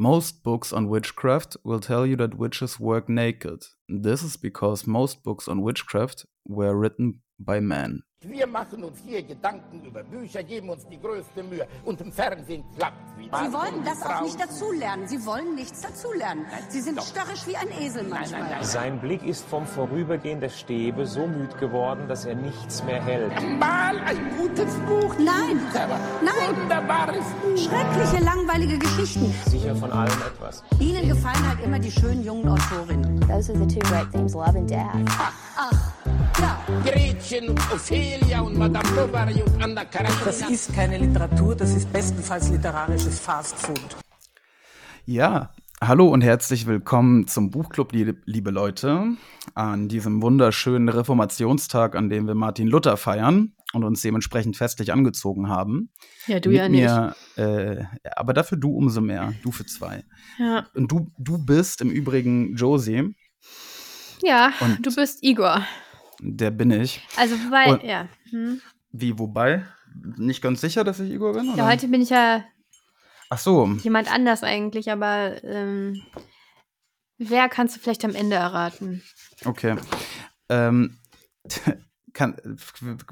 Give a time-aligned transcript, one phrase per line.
[0.00, 3.64] Most books on witchcraft will tell you that witches work naked.
[3.90, 8.02] This is because most books on witchcraft were written by men.
[8.20, 12.64] Wir machen uns hier Gedanken über Bücher, geben uns die größte Mühe und im Fernsehen
[12.76, 13.38] klappt wieder.
[13.38, 15.06] Sie wollen das auch nicht dazulernen.
[15.06, 16.44] Sie wollen nichts dazulernen.
[16.68, 18.64] Sie sind störrisch wie ein Esel manchmal.
[18.64, 23.32] Sein Blick ist vom Vorübergehen der Stäbe so müd geworden, dass er nichts mehr hält.
[23.60, 25.14] Mal ein gutes Buch.
[25.18, 25.60] Nein,
[26.20, 26.56] nein.
[26.60, 27.56] Wunderbares Buch.
[27.56, 29.32] Schreckliche, langweilige Geschichten.
[29.48, 30.64] Sicher von allem etwas.
[30.80, 33.20] Ihnen gefallen halt immer die schönen jungen Autorinnen.
[33.28, 34.94] Those are the two great themes, love and death.
[36.40, 40.24] Ja, Gretchen und Ophelia und Madame Bovary und Anna Karenina.
[40.24, 43.96] Das ist keine Literatur, das ist bestenfalls literarisches Fastfood.
[45.04, 49.16] Ja, hallo und herzlich willkommen zum Buchclub, liebe, liebe Leute,
[49.54, 55.48] an diesem wunderschönen Reformationstag, an dem wir Martin Luther feiern und uns dementsprechend festlich angezogen
[55.48, 55.90] haben.
[56.26, 56.82] Ja, du Mit ja nicht.
[56.82, 57.84] mir, äh,
[58.16, 60.04] aber dafür du umso mehr, du für zwei.
[60.38, 63.14] Ja, Und du, du bist im Übrigen Josie,
[64.22, 65.62] ja Und- du bist Igor.
[66.20, 67.00] der bin ich.
[67.16, 68.08] Also, weil, Und- ja.
[68.30, 68.60] Hm.
[68.90, 69.64] Wie, wobei?
[70.16, 71.46] Nicht ganz sicher, dass ich Igor bin?
[71.46, 71.66] ja, Oder?
[71.66, 72.44] heute bin ich ja
[73.30, 76.02] Ach so, jemand anders eigentlich, aber ähm,
[77.18, 79.02] wer kannst du vielleicht am Ende erraten?
[79.44, 79.76] okay.
[80.48, 80.98] Ähm,
[82.14, 82.36] kann,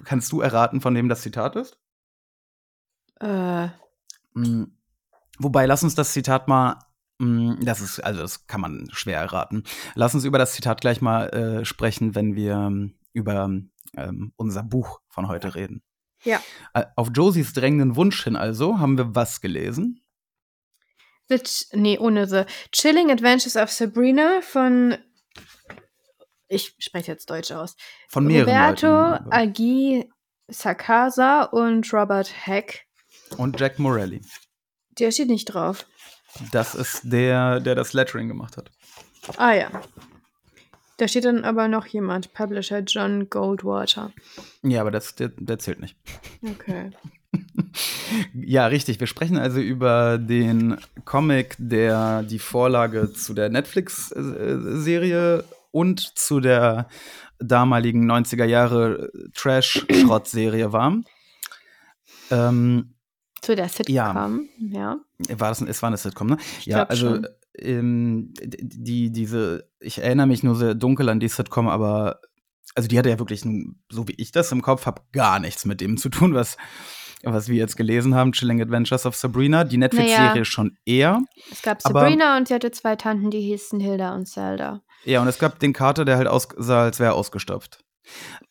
[0.05, 1.79] kannst du erraten, von wem das Zitat ist?
[3.21, 3.69] Äh,
[4.35, 4.65] Mm,
[5.39, 6.79] Wobei, lass uns das Zitat mal,
[7.19, 9.65] das ist, also das kann man schwer erraten.
[9.95, 13.51] Lass uns über das Zitat gleich mal äh, sprechen, wenn wir ähm, über
[13.97, 15.83] ähm, unser Buch von heute reden.
[16.25, 16.43] Ja.
[16.75, 20.03] Äh, Auf Josies drängenden Wunsch hin also haben wir was gelesen?
[21.29, 21.41] the
[21.73, 24.97] nee, ohne The Chilling Adventures of Sabrina von
[26.49, 27.75] ich spreche jetzt Deutsch aus.
[28.09, 29.33] Von mehreren Roberto Leuten.
[29.33, 30.11] Agi
[30.49, 32.87] Sakasa und Robert Heck.
[33.37, 34.21] Und Jack Morelli.
[34.91, 35.87] Der steht nicht drauf.
[36.53, 38.71] Das ist der, der das Lettering gemacht hat.
[39.37, 39.71] Ah ja.
[40.99, 44.13] Da steht dann aber noch jemand, Publisher John Goldwater.
[44.63, 45.97] Ja, aber das, der, der zählt nicht.
[46.43, 46.91] Okay.
[48.33, 49.01] Ja, richtig.
[49.01, 56.89] Wir sprechen also über den Comic, der die Vorlage zu der Netflix-Serie und zu der
[57.39, 60.97] damaligen 90er Jahre Trash-Schrott-Serie war.
[62.31, 62.95] Ähm,
[63.47, 64.49] Zu der Sitcom, Ja.
[64.59, 64.99] ja.
[65.41, 66.37] war das, es war eine Sitcom, ne?
[66.61, 67.27] Ich Ja, also schon.
[67.59, 72.21] ähm, die, diese, ich erinnere mich nur sehr dunkel an die Sitcom, aber
[72.75, 75.81] also die hatte ja wirklich, so wie ich das im Kopf habe, gar nichts mit
[75.81, 76.57] dem zu tun, was,
[77.23, 79.63] was wir jetzt gelesen haben, Chilling Adventures of Sabrina.
[79.65, 80.45] Die Netflix-Serie Naja.
[80.45, 81.23] schon eher.
[81.53, 84.83] Es gab Aber- Sabrina und sie hatte zwei Tanten, die hießen Hilda und Zelda.
[85.05, 87.85] Ja, und es gab den Kater, der halt aussah, als wäre er ausgestopft.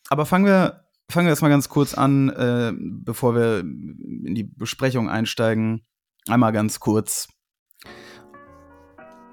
[0.08, 5.08] Aber fangen wir, fangen wir erstmal ganz kurz an, äh, bevor wir in die Besprechung
[5.08, 5.86] einsteigen.
[6.28, 7.28] Einmal ganz kurz.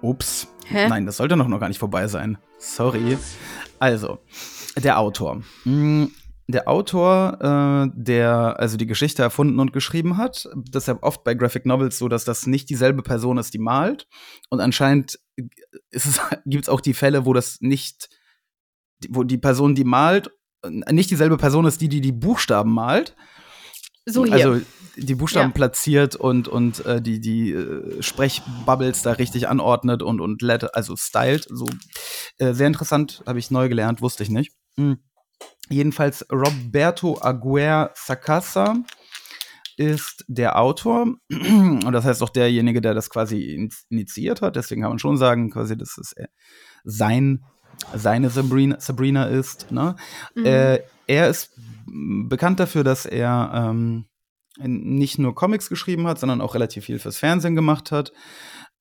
[0.02, 0.48] Ups.
[0.66, 0.88] Hä?
[0.88, 2.38] Nein, das sollte noch, noch gar nicht vorbei sein.
[2.60, 3.18] Sorry.
[3.80, 4.20] Also,
[4.78, 5.42] der Autor.
[5.64, 6.06] Mm,
[6.48, 11.24] Der Autor, äh, der also die Geschichte erfunden und geschrieben hat, das ist ja oft
[11.24, 14.08] bei Graphic Novels so, dass das nicht dieselbe Person ist, die malt.
[14.50, 15.20] Und anscheinend
[15.90, 18.10] es, gibt es auch die Fälle, wo das nicht,
[19.10, 20.32] wo die Person, die malt,
[20.68, 23.16] nicht dieselbe Person ist, die, die die Buchstaben malt.
[24.06, 24.34] So hier.
[24.34, 24.62] Also
[24.96, 25.54] die Buchstaben Ja.
[25.54, 30.96] platziert und, und äh, die, die äh, Sprechbubbles da richtig anordnet und, und letter, also
[30.96, 31.48] stylt.
[31.50, 31.66] So.
[32.38, 34.54] Äh, sehr interessant, habe ich neu gelernt, wusste ich nicht.
[34.78, 34.98] Hm.
[35.70, 38.76] Jedenfalls Roberto Aguer Sacasa
[39.78, 44.56] ist der Autor und das heißt auch derjenige, der das quasi in- initiiert hat.
[44.56, 46.28] Deswegen kann man schon sagen, quasi, dass es äh,
[46.84, 47.44] sein,
[47.96, 49.72] seine Sabrina, Sabrina ist.
[49.72, 49.96] Ne?
[50.36, 50.46] Mhm.
[50.46, 51.52] Äh, er ist
[51.86, 54.06] bekannt dafür, dass er ähm,
[54.58, 58.12] nicht nur Comics geschrieben hat, sondern auch relativ viel fürs Fernsehen gemacht hat.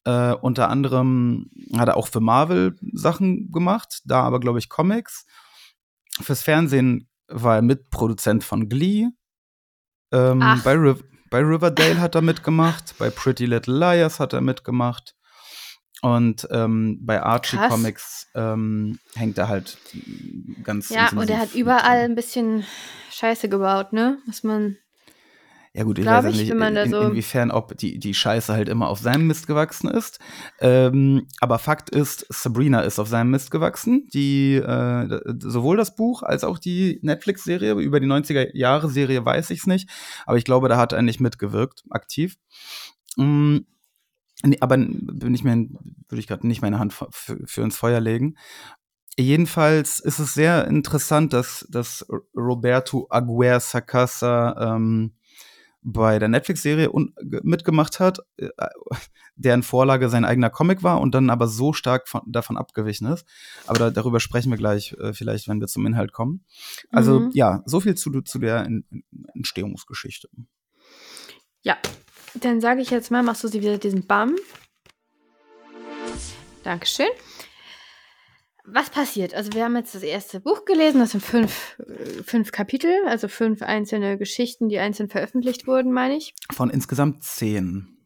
[0.05, 5.27] Äh, unter anderem hat er auch für Marvel Sachen gemacht, da aber, glaube ich, Comics.
[6.21, 9.09] Fürs Fernsehen war er Mitproduzent von Glee.
[10.13, 15.15] Ähm, bei, Riv bei Riverdale hat er mitgemacht, bei Pretty Little Liars hat er mitgemacht.
[16.03, 17.69] Und ähm, bei Archie Krass.
[17.69, 19.79] Comics ähm, hängt er halt
[20.65, 22.65] ganz ja, und er hat überall ein bisschen
[23.13, 24.19] Scheiße gebaut, ne?
[24.27, 24.77] Was man.
[25.75, 28.13] Ja gut, ich weiß ich, nicht, wenn man da in, so- inwiefern, ob die, die
[28.15, 30.19] Scheiße halt immer auf seinem Mist gewachsen ist.
[30.61, 34.07] Ähm, aber Fakt ist, Sabrina ist auf seinem Mist gewachsen.
[34.13, 39.67] Die, äh, sowohl das Buch als auch die Netflix-Serie, über die 90er-Jahre-Serie weiß ich es
[39.67, 39.89] nicht.
[40.27, 42.37] Aber ich glaube, da hat er nicht mitgewirkt, aktiv.
[43.17, 43.59] Mm,
[44.43, 48.01] nee, aber bin ich mir, würde ich gerade nicht meine Hand für, für ins Feuer
[48.01, 48.37] legen.
[49.19, 55.13] Jedenfalls ist es sehr interessant, dass, dass Roberto Aguer Sacasa ähm,
[55.83, 56.91] bei der Netflix-Serie
[57.43, 58.49] mitgemacht hat, äh,
[59.35, 63.27] deren Vorlage sein eigener Comic war und dann aber so stark von, davon abgewichen ist.
[63.67, 66.45] Aber da, darüber sprechen wir gleich, äh, vielleicht, wenn wir zum Inhalt kommen.
[66.91, 67.31] Also Mhm.
[67.35, 68.69] ja, so viel zu, zu der
[69.35, 70.29] Entstehungsgeschichte.
[71.63, 71.77] Ja,
[72.35, 74.37] dann sage ich jetzt mal, machst du sie wieder diesen Bam.
[76.63, 77.09] Dankeschön.
[78.65, 79.35] Was passiert?
[79.35, 83.27] Also wir haben jetzt das erste Buch gelesen, das sind fünf, äh, fünf Kapitel, also
[83.27, 86.35] fünf einzelne Geschichten, die einzeln veröffentlicht wurden, meine ich.
[86.53, 87.99] Von insgesamt zehn.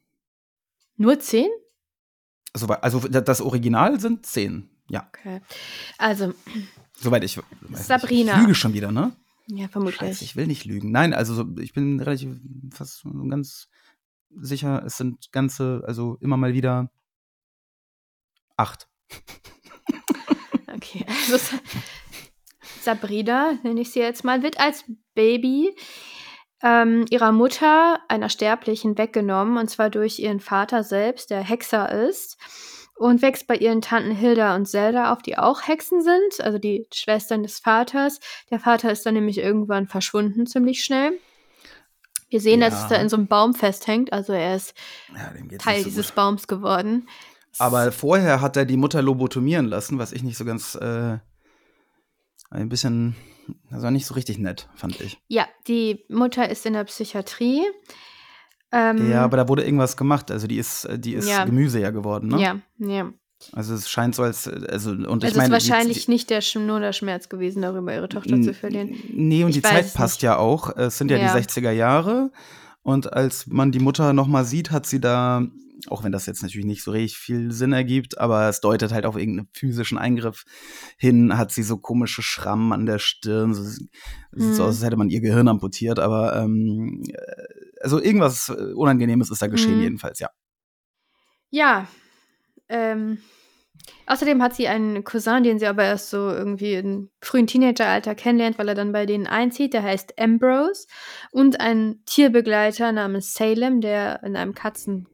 [0.96, 1.49] Nur zehn?
[2.55, 4.70] Also, also das Original sind zehn.
[4.88, 5.40] Ja, Okay.
[5.99, 6.32] Also,
[6.94, 7.38] soweit ich.
[7.73, 8.37] Sabrina.
[8.37, 9.12] Ich lüge schon wieder, ne?
[9.49, 9.99] ja, vermutlich.
[9.99, 10.90] Scheiße, ich will nicht lügen.
[10.90, 12.37] Nein, also so, ich bin relativ
[12.73, 13.69] fast so ganz
[14.31, 16.90] sicher, es sind ganze, also immer mal wieder
[18.56, 18.88] acht.
[20.75, 21.61] Okay, also Sa-
[22.82, 24.84] Sabrina, nenne ich sie jetzt mal, wird als
[25.14, 25.75] Baby
[26.62, 32.38] ähm, ihrer Mutter, einer Sterblichen, weggenommen, und zwar durch ihren Vater selbst, der Hexer ist,
[32.99, 36.87] und wächst bei ihren Tanten Hilda und Zelda auf, die auch Hexen sind, also die
[36.94, 38.20] Schwestern des Vaters.
[38.50, 41.19] Der Vater ist dann nämlich irgendwann verschwunden, ziemlich schnell.
[42.28, 42.82] Wir sehen, dass Ja.
[42.82, 44.75] es da in so einem Baum festhängt, also er ist
[45.14, 46.14] Ja, Teil so dieses gut.
[46.17, 47.08] Baums geworden.
[47.58, 51.19] Aber vorher hat er die Mutter lobotomieren lassen, was ich nicht so ganz äh,
[52.50, 53.17] ein bisschen,
[53.70, 55.19] das war nicht so richtig nett, fand ich.
[55.28, 57.62] Ja, die Mutter ist in der Psychiatrie.
[58.73, 60.31] Ähm, Ja, aber da wurde irgendwas gemacht.
[60.31, 61.44] Also die ist, äh, die ist Ja.
[61.44, 62.40] Gemüse ja geworden, ne?
[62.40, 63.12] Ja, ja.
[63.52, 66.30] Also es scheint so als, äh, also und es ich meine, ist wahrscheinlich die, nicht
[66.30, 68.96] der, Sch- nur der Schmerz gewesen, darüber ihre Tochter zu verlieren.
[69.12, 70.22] Nee, und Ich die Zeit passt nicht.
[70.22, 70.74] ja auch.
[70.76, 71.32] Es sind ja, Ja.
[71.34, 72.30] die 60er Jahre.
[72.82, 75.44] Und als man die Mutter noch mal sieht, hat sie da,
[75.88, 79.04] auch wenn das jetzt natürlich nicht so richtig viel Sinn ergibt, aber es deutet halt
[79.06, 80.44] auf irgendeinen physischen Eingriff
[80.96, 83.52] hin, hat sie so komische Schrammen an der Stirn.
[83.54, 83.90] So, sieht
[84.32, 84.52] so Mhm.
[84.52, 87.16] aus, als hätte man ihr Gehirn amputiert, aber ähm, äh,
[87.82, 89.82] also irgendwas äh, Unangenehmes ist da geschehen, Mhm.
[89.82, 90.30] jedenfalls, ja.
[91.50, 91.86] Ja.
[92.68, 93.18] Ähm,
[94.06, 98.58] außerdem hat sie einen Cousin, den sie aber erst so irgendwie im frühen Teenageralter kennenlernt,
[98.58, 99.74] weil er dann bei denen einzieht.
[99.74, 100.86] Der heißt Ambrose.
[101.30, 105.08] Und einen Tierbegleiter namens Salem, der in einem Katzen.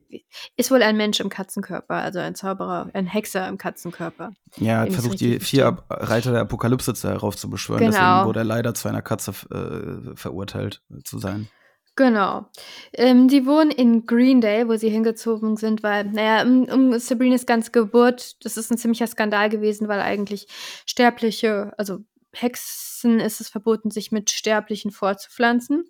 [0.56, 4.32] Ist wohl ein Mensch im Katzenkörper, also ein Zauberer, ein Hexer im Katzenkörper.
[4.58, 5.66] Ja, hat versucht, die vier.
[5.66, 7.80] Ab Reiter der Apokalypse zu- heraufzubeschwören.
[7.80, 7.92] Genau.
[7.96, 11.48] Deswegen wurde er leider zu einer Katze äh, verurteilt äh, zu sein.
[11.96, 12.46] Genau.
[12.94, 17.70] Ähm, die wohnen in Greendale, wo sie hingezogen sind, weil, naja, um, um Sabrinas ganze
[17.70, 20.46] Geburt, das ist ein ziemlicher Skandal gewesen, weil eigentlich
[20.86, 21.98] Sterbliche, also
[22.34, 25.84] Hexen ist es verboten, sich mit Sterblichen vorzupflanzen.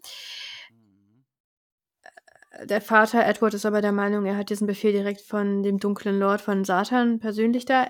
[2.50, 5.78] Äh, Der Vater Edward ist aber der Meinung, er hat diesen Befehl direkt von dem
[5.78, 7.86] dunklen Lord von Satan persönlich da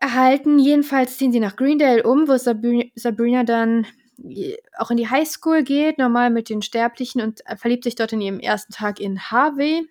[0.00, 0.58] erhalten.
[0.58, 3.86] Jedenfalls ziehen sie nach Greendale um, wo Sabri Sabrina dann
[4.78, 8.20] auch in die Highschool geht, normal mit den Sterblichen und äh, verliebt sich dort in
[8.20, 9.86] ihrem ersten Tag in Harvey.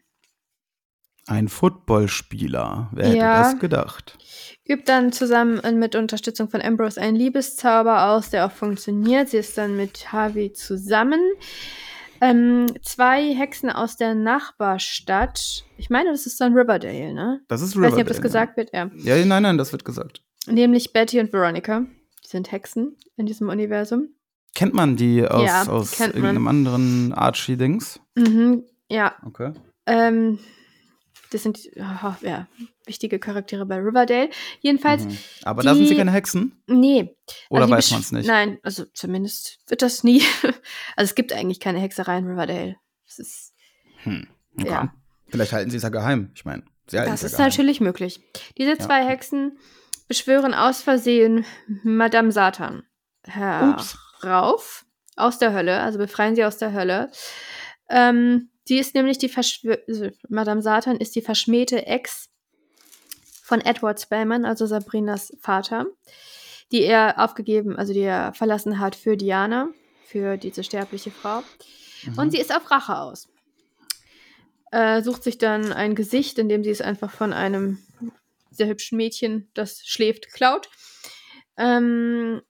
[1.28, 2.90] Ein Footballspieler.
[2.94, 3.42] Wer hätte Ja.
[3.52, 4.18] das gedacht?
[4.68, 9.30] Übt dann zusammen und mit Unterstützung von Ambrose einen Liebeszauber aus, der auch funktioniert.
[9.30, 11.20] Sie ist dann mit Harvey zusammen.
[12.22, 15.66] Ähm, zwei Hexen aus der Nachbarstadt.
[15.78, 17.42] Ich meine, das ist dann Riverdale, ne?
[17.48, 18.90] Das ist Ich weiß nicht, ob das Riverdale, gesagt wird, ja.
[18.96, 20.24] Ja, Ja, nein, nein, das wird gesagt.
[20.48, 21.82] Nämlich Betty und Veronica.
[22.24, 24.10] Die sind Hexen in diesem Universum.
[24.56, 26.24] Kennt man die aus, Ja, aus kennt man.
[26.24, 28.00] irgendeinem anderen Archie-Dings?
[28.16, 29.16] Mhm, ja.
[29.26, 29.54] Okay.
[29.86, 30.40] Ähm,
[31.32, 32.48] das sind oh, ja,
[32.86, 34.30] wichtige Charaktere bei Riverdale.
[34.62, 35.18] Jedenfalls, Mhm.
[35.44, 36.62] Aber da sind sie die- keine Hexen?
[36.68, 37.16] nee.
[37.50, 38.28] Oder Also die weiß man es nicht?
[38.28, 40.22] Nein, also zumindest wird das nie.
[40.96, 42.78] Also es gibt eigentlich keine Hexerei in Riverdale.
[43.06, 43.54] Das ist,
[44.04, 44.28] Hm.
[44.60, 44.70] Okay.
[44.70, 44.94] Ja.
[45.28, 46.32] Vielleicht halten sie es ja geheim.
[46.34, 47.50] Ich meine, sie halten das ist ja geheim.
[47.50, 48.22] natürlich möglich.
[48.58, 49.60] Diese zwei Hexen
[50.08, 51.46] beschwören aus Versehen
[51.84, 52.84] Madame Satan
[53.28, 53.98] Ups.
[54.22, 57.12] Herauf aus der Hölle, also befreien sie aus der Hölle.
[57.90, 62.30] Ähm, die ist nämlich die Verschwör also Madame Satan ist die verschmähte Ex
[63.42, 65.86] von Edward Spellman, also Sabrinas Vater,
[66.72, 69.70] die er aufgegeben, also die er verlassen hat für Diana,
[70.04, 71.44] für diese sterbliche Frau.
[72.04, 72.18] Mhm.
[72.18, 73.30] Und sie ist auf Rache aus.
[74.72, 77.80] Äh, sucht sich dann ein Gesicht, indem sie es einfach von einem
[78.52, 80.70] sehr hübschen Mädchen, das schläft, klaut.
[81.56, 82.42] Ähm,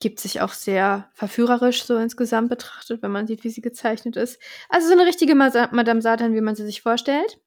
[0.00, 4.40] gibt sich auch sehr verführerisch so insgesamt betrachtet, wenn man sieht, wie sie gezeichnet ist.
[4.68, 7.38] Also so eine richtige Madame Satan, wie man sie sich vorstellt.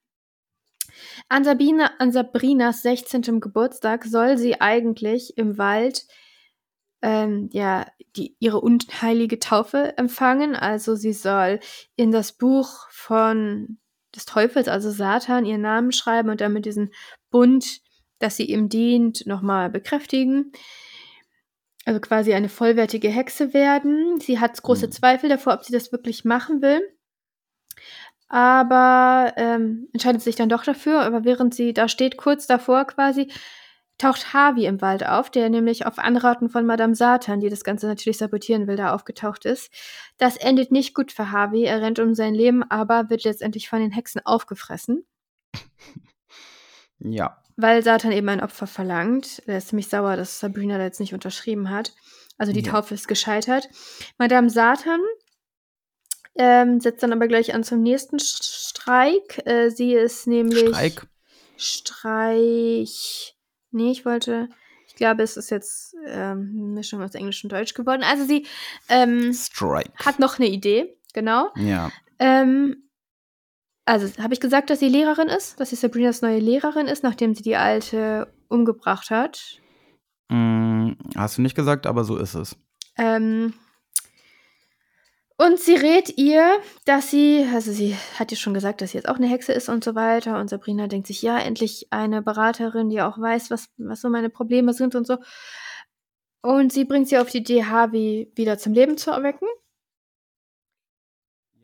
[1.29, 3.41] An, Sabina, an Sabrinas 16.
[3.41, 6.05] Geburtstag soll sie eigentlich im Wald
[7.01, 10.55] ähm, ja, die, ihre unheilige Taufe empfangen.
[10.55, 11.59] Also sie soll
[11.95, 13.77] in das Buch von
[14.15, 16.93] des Teufels, also Satan, ihren Namen schreiben und damit diesen
[17.29, 17.81] Bund,
[18.19, 20.53] dass sie ihm dient, nochmal bekräftigen.
[21.85, 24.19] Also quasi eine vollwertige Hexe werden.
[24.19, 24.91] Sie hat große Mhm.
[24.91, 26.81] Zweifel davor, ob sie das wirklich machen will.
[28.29, 31.01] Aber ähm, entscheidet sich dann doch dafür.
[31.01, 33.31] Aber während sie da steht, kurz davor quasi,
[33.97, 37.87] taucht Harvey im Wald auf, der nämlich auf Anraten von Madame Satan, die das Ganze
[37.87, 39.71] natürlich sabotieren will, da aufgetaucht ist.
[40.17, 41.63] Das endet nicht gut für Harvey.
[41.63, 45.05] Er rennt um sein Leben, aber wird letztendlich von den Hexen aufgefressen.
[46.99, 47.42] Ja.
[47.55, 49.41] Weil Satan eben ein Opfer verlangt.
[49.45, 51.93] Er ist ziemlich sauer, dass Sabrina da jetzt nicht unterschrieben hat.
[52.37, 52.71] Also die Ja.
[52.71, 53.69] Taufe ist gescheitert.
[54.17, 54.99] Madame Satan
[56.35, 59.45] ähm, setzt dann aber gleich an zum nächsten Streik.
[59.45, 60.69] Äh, sie ist nämlich.
[60.69, 61.07] Streik.
[61.57, 63.35] Streich.
[63.71, 64.49] Nee, ich wollte.
[64.87, 68.03] Ich glaube, es ist jetzt ähm, eine Mischung aus Englisch und Deutsch geworden.
[68.03, 68.45] Also sie
[68.89, 69.91] ähm, Strike.
[69.95, 71.49] hat noch eine Idee, genau.
[71.55, 71.91] Ja.
[72.19, 72.89] Ähm,
[73.85, 75.59] also, habe ich gesagt, dass sie Lehrerin ist?
[75.59, 79.59] Dass sie Sabrinas neue Lehrerin ist, nachdem sie die alte umgebracht hat?
[80.29, 82.55] Mm, hast du nicht gesagt, aber so ist es.
[82.97, 83.53] Ähm,
[85.37, 89.09] und sie rät ihr, dass sie, also sie hat ja schon gesagt, dass sie jetzt
[89.09, 90.39] auch eine Hexe ist und so weiter.
[90.39, 94.29] Und Sabrina denkt sich, ja, endlich eine Beraterin, die auch weiß, was, was so meine
[94.29, 95.17] Probleme sind und so.
[96.41, 99.47] Und sie bringt sie auf die Idee, Harvey wieder zum Leben zu erwecken.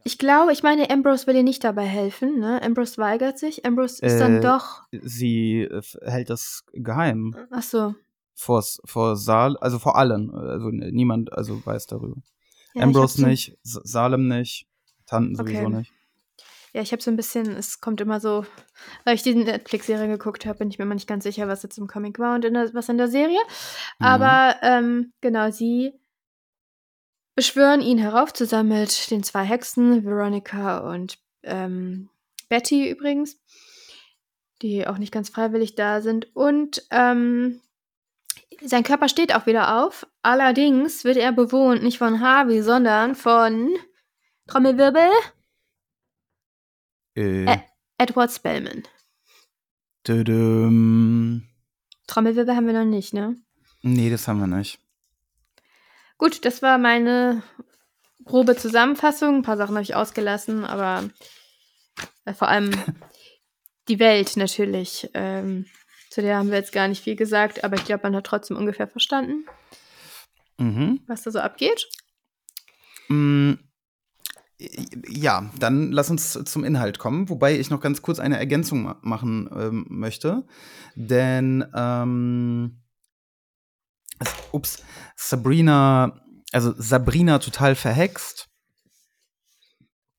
[0.03, 2.61] Ich glaube, ich meine, Ambrose will ihr nicht dabei helfen, ne?
[2.63, 3.65] Ambrose weigert sich.
[3.65, 4.83] Ambrose ist dann Äh, doch.
[4.91, 7.95] Sie äh, hält das geheim Ach so.
[8.33, 10.33] vor, vor Saal, also vor allen.
[10.33, 12.15] Also niemand also weiß darüber.
[12.73, 14.67] Ja, Ambrose so- nicht, S Salem nicht,
[15.05, 15.75] Tanten sowieso Okay.
[15.77, 15.91] nicht.
[16.71, 18.45] Ja, ich habe so ein bisschen, es kommt immer so,
[19.03, 21.79] weil ich die Netflix-Serie geguckt habe, bin ich mir immer nicht ganz sicher, was jetzt
[21.79, 23.39] im Comic war und in der, was in der Serie.
[23.97, 24.05] Mhm.
[24.05, 25.93] Aber ähm, genau, sie
[27.39, 32.09] beschwören ihn herauf, zusammen mit den zwei Hexen, Veronica und ähm,
[32.49, 33.39] Betty übrigens,
[34.61, 36.35] die auch nicht ganz freiwillig da sind.
[36.35, 37.61] Und ähm,
[38.61, 40.05] sein Körper steht auch wieder auf.
[40.21, 43.69] Allerdings wird er bewohnt nicht von Harvey, sondern von
[44.47, 45.09] Trommelwirbel
[47.15, 47.61] Äh, Ä-
[47.97, 48.83] Edward Spellman.
[50.03, 51.47] tüdüm.
[52.07, 53.37] Trommelwirbel haben wir noch nicht, ne?
[53.81, 54.77] Nee, das haben wir nicht.
[56.19, 57.41] Gut, das war meine
[58.25, 59.37] grobe Zusammenfassung.
[59.37, 61.09] Ein paar Sachen habe ich ausgelassen, aber
[62.25, 62.69] äh, vor allem
[63.87, 65.09] die Welt natürlich.
[65.15, 65.65] Ähm,
[66.11, 68.57] zu der haben wir jetzt gar nicht viel gesagt, aber ich glaube, man hat trotzdem
[68.57, 69.45] ungefähr verstanden,
[70.57, 70.99] Mhm.
[71.07, 71.87] was da so abgeht.
[73.07, 73.53] Mm,
[75.07, 78.97] Ja, dann lass uns zum Inhalt kommen, wobei ich noch ganz kurz eine Ergänzung ma
[79.01, 80.45] machen ähm, möchte.
[80.95, 82.81] Denn, ähm,
[84.51, 84.83] ups,
[85.15, 86.19] Sabrina,
[86.51, 88.49] also Sabrina total verhext,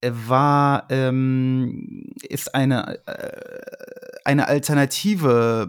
[0.02, 5.68] war, ähm, ist eine, äh, eine Alternative,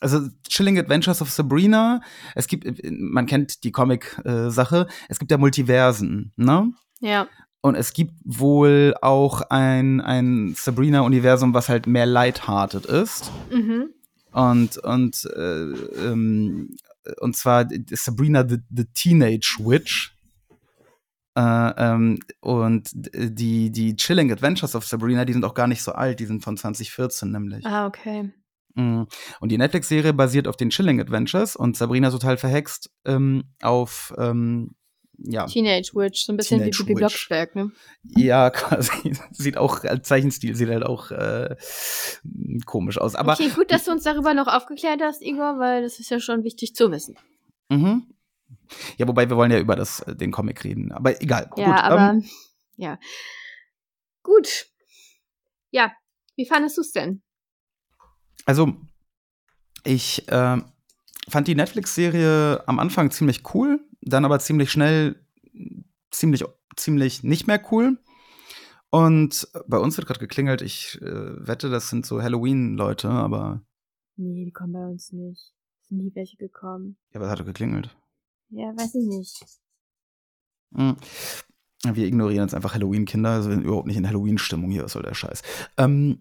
[0.00, 2.00] also Chilling Adventures of Sabrina,
[2.34, 6.72] es gibt, man kennt die Comic-Sache, es gibt ja Multiversen, ne?
[7.00, 7.28] Ja.
[7.60, 13.32] Und es gibt wohl auch ein, ein Sabrina-Universum, was halt mehr lighthearted ist.
[13.50, 13.90] Mhm.
[14.30, 15.72] Und, und, äh,
[16.06, 16.76] ähm,
[17.20, 20.12] und zwar Sabrina the, the Teenage Witch.
[21.36, 21.40] Äh,
[21.76, 26.18] ähm, und die, die Chilling Adventures of Sabrina, die sind auch gar nicht so alt,
[26.18, 27.66] die sind von 2014 nämlich.
[27.66, 28.32] Ah, okay.
[28.74, 29.06] Mhm.
[29.40, 34.74] Und die Netflix-Serie basiert auf den Chilling Adventures und Sabrina total verhext ähm, auf, ähm,
[35.18, 37.00] ja, Teenage Witch, so ein bisschen Teenage wie Bibi.
[37.00, 37.72] Blocksberg, ne?
[38.16, 39.16] Ja, quasi.
[39.30, 41.56] Sieht auch, als Zeichenstil sieht halt auch äh,
[42.64, 43.14] komisch aus.
[43.14, 46.20] Aber okay, gut, dass du uns darüber noch aufgeklärt hast, Igor, weil das ist ja
[46.20, 47.16] schon wichtig zu wissen.
[47.68, 48.06] Mhm.
[48.96, 50.92] Ja, wobei wir wollen ja über das, äh, den Comic reden.
[50.92, 51.50] Aber egal.
[51.56, 52.24] Ja, Gut, aber ähm,
[52.76, 52.98] ja.
[54.22, 54.66] Gut.
[55.70, 55.92] Ja,
[56.36, 57.22] wie fandest du es denn?
[58.46, 58.72] also,
[59.84, 60.58] ich äh,
[61.28, 65.16] fand die Netflix-Serie am Anfang ziemlich cool, dann aber ziemlich schnell
[66.10, 66.44] ziemlich,
[66.76, 67.98] ziemlich nicht mehr cool.
[68.90, 70.62] Und bei uns wird gerade geklingelt.
[70.62, 73.62] Ich äh, wette, das sind so Halloween-Leute, aber
[74.16, 75.52] Nee, die kommen bei uns nicht.
[75.82, 76.96] Sind nie welche gekommen.
[77.12, 77.94] ja, was hat geklingelt?
[78.48, 79.44] Ja, weiß ich nicht.
[80.74, 80.96] Hm.
[81.84, 85.02] Wir ignorieren jetzt einfach Halloween-Kinder, also wir sind überhaupt nicht in Halloween-Stimmung hier, was soll
[85.02, 85.42] der Scheiß.
[85.76, 86.18] Ähm,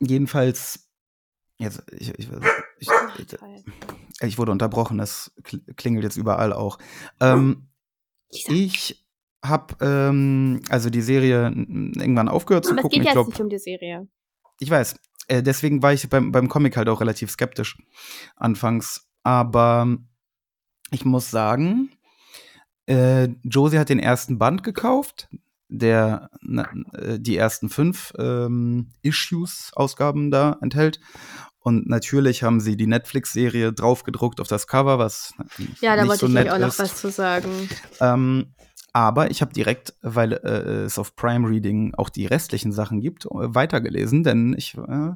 [0.00, 0.88] jedenfalls,
[1.58, 2.28] jetzt, ich, ich,
[2.78, 2.88] ich,
[3.18, 3.64] ich, Toll.
[4.20, 6.78] Ich wurde unterbrochen, das kl- klingelt jetzt überall auch.
[7.20, 7.68] Ähm,
[8.32, 8.52] Lisa.
[8.52, 9.06] ich
[9.44, 12.94] habe ähm, also die Serie irgendwann aufgehört zu Aber es gucken.
[12.98, 14.08] geht Ich jetzt glaube, nicht um die Serie.
[14.58, 14.96] ich weiß.
[15.28, 17.76] Äh, deswegen war ich beim, beim Comic halt auch relativ skeptisch
[18.36, 19.08] anfangs.
[19.22, 19.96] Aber
[20.90, 21.90] ich muss sagen,
[22.86, 25.28] äh, Josie hat den ersten Band gekauft,
[25.68, 31.00] der na, äh, die ersten fünf ähm, Issues, Ausgaben da enthält.
[31.66, 35.34] Und natürlich haben sie die Netflix-Serie draufgedruckt auf das Cover, was
[35.80, 36.78] Ja, da nicht wollte so ich nett auch noch ist.
[36.78, 37.50] was zu sagen.
[38.00, 38.54] Ähm,
[38.92, 43.24] aber ich habe direkt, weil äh, es auf Prime Reading auch die restlichen Sachen gibt,
[43.24, 45.10] äh, weitergelesen, denn ich äh,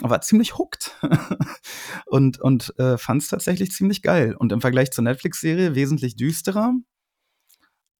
[0.00, 0.90] war ziemlich hooked
[2.06, 4.34] und, und äh, fand es tatsächlich ziemlich geil.
[4.36, 6.74] Und im Vergleich zur Netflix-Serie wesentlich düsterer.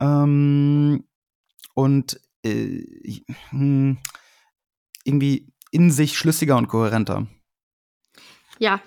[0.00, 1.04] Ähm,
[1.74, 2.82] und äh,
[3.50, 3.98] hm,
[5.04, 7.28] irgendwie in sich schlüssiger und kohärenter.
[8.58, 8.80] Ja,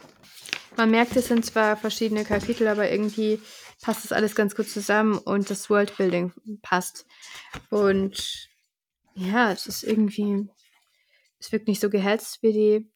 [0.78, 3.42] man merkt, es sind zwar verschiedene Kapitel, aber irgendwie
[3.82, 7.06] passt das alles ganz gut zusammen und das Worldbuilding passt.
[7.70, 8.50] Und
[9.16, 10.50] ja, es ist irgendwie,
[11.40, 12.92] es wirkt nicht so gehetzt wie die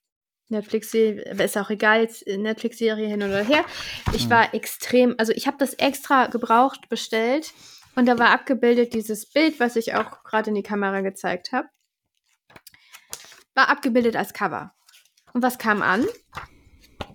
[0.49, 3.65] Netflix-Serie, aber ist auch egal, jetzt Netflix-Serie hin oder her.
[4.13, 7.53] Ich war extrem, also ich habe das extra gebraucht, bestellt
[7.95, 11.67] und da war abgebildet dieses Bild, was ich auch gerade in die Kamera gezeigt habe.
[13.55, 14.73] War abgebildet als Cover.
[15.33, 16.05] Und was kam an?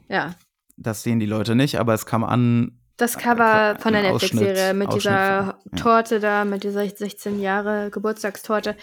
[0.08, 0.34] Ja,
[0.76, 4.88] Das sehen die Leute nicht, aber es kam an, das Cover von der Netflix-Serie mit
[4.88, 5.82] Ausschnitt dieser von- ja.
[5.82, 8.76] Torte da, mit dieser 16 Jahre Geburtstagstorte.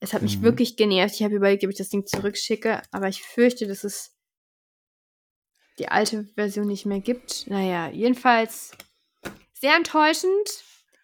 [0.00, 0.42] Es hat mich Mhm.
[0.42, 1.14] wirklich genervt.
[1.16, 4.16] Ich habe überlegt, ob ich das Ding zurückschicke, aber ich fürchte, dass es
[5.78, 7.46] die alte Version nicht mehr gibt.
[7.48, 8.70] Naja, jedenfalls
[9.52, 10.48] sehr enttäuschend.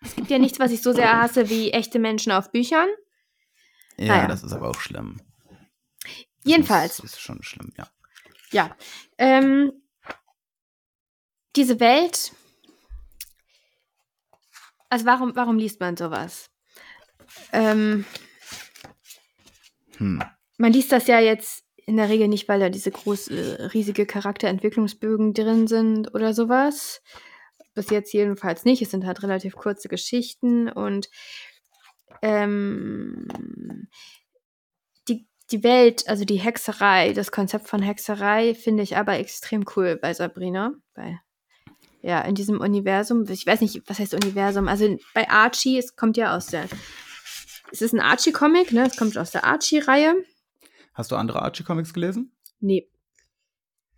[0.03, 2.89] Es gibt ja nichts, was ich so sehr hasse wie echte Menschen auf Büchern.
[3.99, 4.29] ja, Naja.
[4.29, 5.21] das ist aber auch schlimm.
[6.45, 6.99] Jedenfalls.
[6.99, 7.87] Das ist schon schlimm, ja.
[8.57, 8.75] Ja.
[9.19, 9.71] Ähm,
[11.57, 12.33] diese Welt.
[14.89, 16.49] Also warum, warum liest man sowas?
[17.53, 18.07] Ähm,
[19.99, 20.23] Hm.
[20.57, 25.35] man liest das ja jetzt in der Regel nicht, weil da diese große, riesige Charakterentwicklungsbögen
[25.35, 27.03] drin sind oder sowas.
[27.75, 28.81] Bis jetzt jedenfalls nicht.
[28.81, 31.11] Es sind halt relativ kurze Geschichten und
[32.23, 33.29] ähm,
[35.51, 40.13] die, Welt, also die Hexerei, das Konzept von Hexerei finde ich aber extrem cool bei
[40.15, 40.73] Sabrina.
[40.95, 41.21] Bei,
[42.03, 43.25] ja, in diesem Universum.
[43.29, 44.69] Ich weiß nicht, was heißt Universum?
[44.69, 46.69] Also bei Archie, es kommt ja aus der.
[47.73, 48.87] Es ist ein Archie-Comic, ne?
[48.87, 50.15] Es kommt aus der Archie-Reihe.
[50.95, 52.33] Hast du andere Archie-Comics gelesen?
[52.61, 52.89] Nee.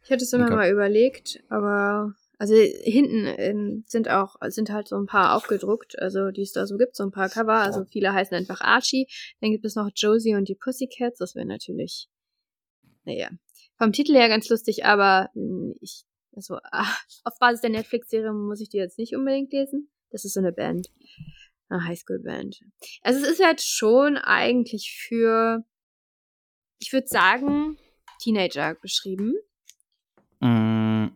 [0.03, 0.55] Ich hatte es immer Okay.
[0.55, 6.31] mal überlegt, aber also hinten ähm, sind auch sind halt so ein paar aufgedruckt, also
[6.31, 7.55] die es da so gibt, so ein paar Cover.
[7.55, 9.09] Also viele heißen einfach Archie.
[9.41, 11.19] Dann gibt es noch Josie und die Pussycats.
[11.19, 12.09] Das wäre natürlich,
[13.05, 13.29] naja,
[13.77, 16.05] vom Titel her ganz lustig, aber mh, ich
[16.39, 16.59] also
[17.25, 19.91] auf Basis der Netflix-Serie muss ich die jetzt nicht unbedingt lesen.
[20.11, 20.89] Das ist so eine Band,
[21.69, 22.61] eine Highschool-Band.
[23.03, 25.65] Also es ist halt schon eigentlich für,
[26.79, 27.77] ich würde sagen,
[28.23, 29.35] Teenager geschrieben.
[30.41, 31.09] Mm,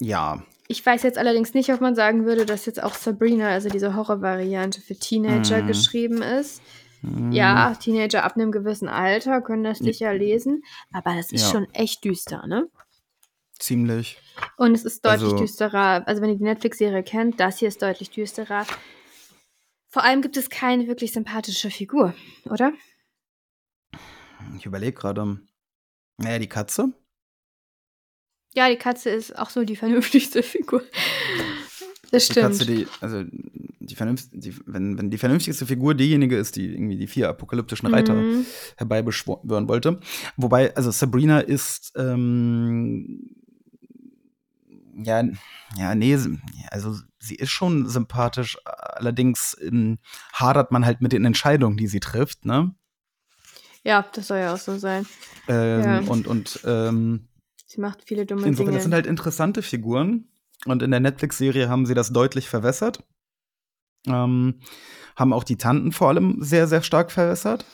[0.00, 0.44] ja.
[0.70, 3.96] Ich weiß jetzt allerdings nicht, ob man sagen würde, dass jetzt auch Sabrina, also diese
[3.96, 5.66] Horrorvariante für Teenager Mhm.
[5.66, 6.62] geschrieben ist.
[7.02, 11.50] Mm, Ja, Teenager ab einem gewissen Alter können das sicher lesen, aber das ist Ja.
[11.50, 12.68] schon echt düster, ne?
[13.58, 14.18] Ziemlich.
[14.58, 16.06] Und es ist deutlich Also- düsterer.
[16.06, 18.64] Also wenn ihr die Netflix-Serie kennt, das hier ist deutlich düsterer.
[19.88, 22.72] Vor allem gibt es keine wirklich sympathische Figur, oder?
[24.56, 25.40] Ich überlege gerade.
[26.16, 26.92] Naja, die Katze.
[28.54, 30.82] Ja, die Katze ist auch so die vernünftigste Figur.
[32.10, 32.48] Das Die stimmt.
[32.58, 33.22] Katze, die, also
[33.78, 37.88] die vernünft, die, wenn, wenn die vernünftigste Figur diejenige ist, die irgendwie die vier apokalyptischen
[37.88, 38.46] Reiter Mhm.
[38.76, 40.00] herbeibeschwören wollte.
[40.36, 43.36] Wobei, also Sabrina ist ähm,
[45.02, 45.22] ja,
[45.78, 46.18] ja, nee,
[46.70, 49.98] also sie ist schon sympathisch, allerdings ähm,
[50.32, 52.74] hadert man halt mit den Entscheidungen, die sie trifft, ne?
[53.82, 55.06] Ja, das soll ja auch so sein.
[55.48, 55.98] Ähm, Ja.
[56.00, 57.28] Und, und ähm,
[57.70, 58.78] Sie macht viele dumme insofern, Dinge.
[58.78, 60.28] das sind halt interessante Figuren.
[60.66, 63.04] Und in der Netflix-Serie haben sie das deutlich verwässert.
[64.08, 64.60] Ähm,
[65.14, 67.64] haben auch die Tanten vor allem sehr, sehr stark verwässert.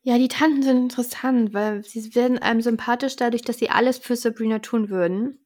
[0.00, 4.16] Ja, die Tanten sind interessant, weil sie werden einem sympathisch dadurch, dass sie alles für
[4.16, 5.44] Sabrina tun würden.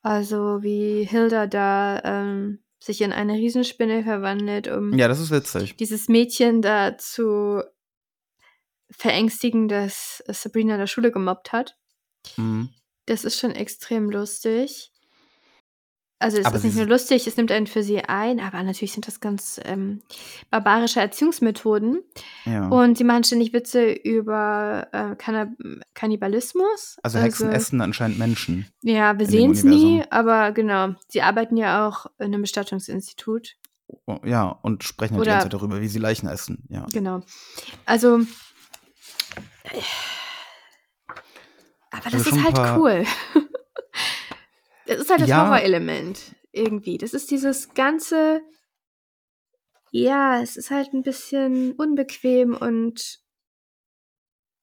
[0.00, 5.76] Also wie Hilda da ähm, sich in eine Riesenspinne verwandelt, um Ja, das ist witzig.
[5.76, 7.62] dieses Mädchen da zu
[8.90, 11.76] verängstigen, dass Sabrina in der Schule gemobbt hat.
[12.36, 12.68] Mhm.
[13.06, 14.90] Das ist schon extrem lustig.
[16.20, 18.92] Also es Aber ist nicht nur lustig, es nimmt einen für sie ein, aber natürlich
[18.92, 20.02] sind das ganz ähm,
[20.50, 22.00] barbarische Erziehungsmethoden.
[22.44, 22.68] Ja.
[22.68, 25.48] Und sie machen ständig Witze über äh, Kannab
[25.94, 26.96] Kannibalismus.
[27.02, 28.68] also Hexen essen anscheinend Menschen.
[28.82, 30.94] Ja, wir sehen es nie, aber genau.
[31.08, 33.56] Sie arbeiten ja auch in einem Bestattungsinstitut.
[34.06, 36.64] Oh, Ja, und sprechen halt die Oder- ganze Zeit darüber, wie sie Leichen essen.
[36.68, 36.86] Ja.
[36.92, 37.22] Genau.
[37.84, 38.20] Also.
[41.92, 43.04] Aber das Also ist halt paar- cool.
[44.86, 45.46] das ist halt das Ja.
[45.46, 46.98] Horrorelement irgendwie.
[46.98, 48.42] Das ist dieses ganze.
[49.90, 53.20] Ja, es ist halt ein bisschen unbequem und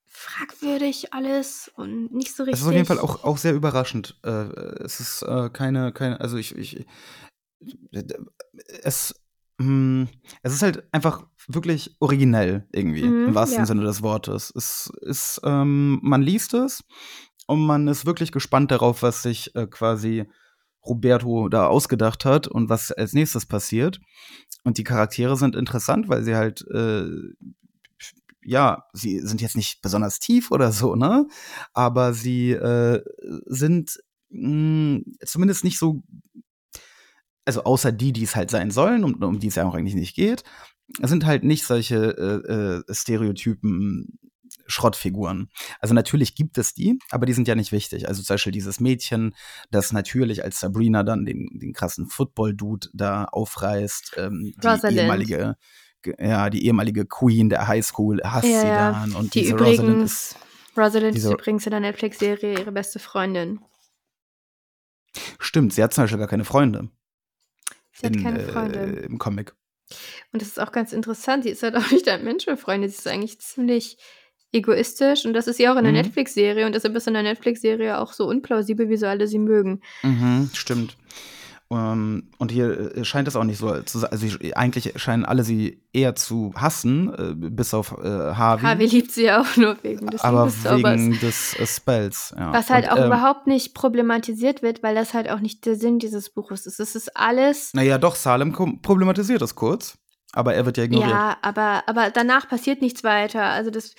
[0.08, 2.56] fragwürdig alles und nicht so richtig.
[2.56, 4.20] Es ist auf jeden Fall auch, auch sehr überraschend.
[4.24, 4.30] Äh,
[4.84, 6.86] es ist äh, keine, keine, also ich, ich
[8.84, 9.14] es,
[9.60, 10.08] mh,
[10.44, 13.66] es ist halt einfach wirklich originell irgendwie, Mhm, im wahrsten ja.
[13.66, 14.52] Sinne des Wortes.
[14.56, 16.84] Es ist, ähm, man liest es
[17.48, 20.26] und man ist wirklich gespannt darauf, was sich äh, quasi
[20.86, 24.00] Roberto da ausgedacht hat und was als nächstes passiert.
[24.64, 27.06] Und die Charaktere sind interessant, weil sie halt, äh,
[28.42, 31.28] ja, sie sind jetzt nicht besonders tief oder so, ne?
[31.74, 33.04] Aber sie äh,
[33.46, 36.04] sind mh, zumindest nicht so,
[37.46, 39.96] also außer die, die es halt sein sollen, um, um die es ja auch eigentlich
[39.96, 40.44] nicht geht,
[41.02, 41.96] sind halt nicht solche
[42.48, 42.52] äh,
[42.92, 44.20] äh, Stereotypen
[44.66, 45.50] Schrottfiguren.
[45.80, 48.08] Also natürlich gibt es die, aber die sind ja nicht wichtig.
[48.08, 49.36] Also zum Beispiel dieses Mädchen,
[49.72, 55.56] das natürlich als Sabrina dann den, den krassen Football-Dude da aufreißt, ähm, die ehemalige,
[56.02, 60.04] ge- ja, die ehemalige Queen der Highschool hasst Ja, sie dann und Die diese Rosalind
[60.04, 63.60] ist übrigens, Rosalind ist übrigens in der Netflix-Serie ihre beste Freundin.
[65.40, 66.90] stimmt, sie hat zum Beispiel gar keine Freunde.
[68.00, 68.80] Sie hat in, keine äh, Freunde.
[69.08, 69.54] Im Comic.
[70.32, 71.44] Und das ist auch ganz interessant.
[71.44, 72.88] Sie ist halt auch nicht ein Mensch für Freunde.
[72.90, 73.98] Sie ist eigentlich ziemlich
[74.52, 75.26] egoistisch.
[75.26, 76.00] Und das ist sie auch in der Mhm.
[76.00, 76.66] Netflix-Serie.
[76.66, 79.82] Und deshalb ist in der Netflix-Serie auch so unplausibel, wie so alle sie mögen.
[80.04, 80.96] Mhm, stimmt.
[81.72, 84.12] Ähm, und hier äh, scheint es auch nicht so zu sein.
[84.12, 88.64] Also ich- eigentlich scheinen alle sie eher zu hassen, äh, bis auf äh, Harvey.
[88.66, 92.34] Harvey liebt sie ja auch nur wegen des aber wegen des äh, Spells.
[92.36, 92.52] Ja.
[92.54, 95.76] Was halt Und, auch ähm, überhaupt nicht problematisiert wird, weil das halt auch nicht der
[95.76, 96.80] Sinn dieses Buches ist.
[96.80, 97.72] Es ist alles.
[97.76, 98.52] Naja, doch, Salem
[98.82, 100.00] problematisiert das kurz,
[100.34, 101.12] aber er wird ja ignoriert.
[101.12, 103.44] Ja, aber, aber danach passiert nichts weiter.
[103.44, 103.94] Also das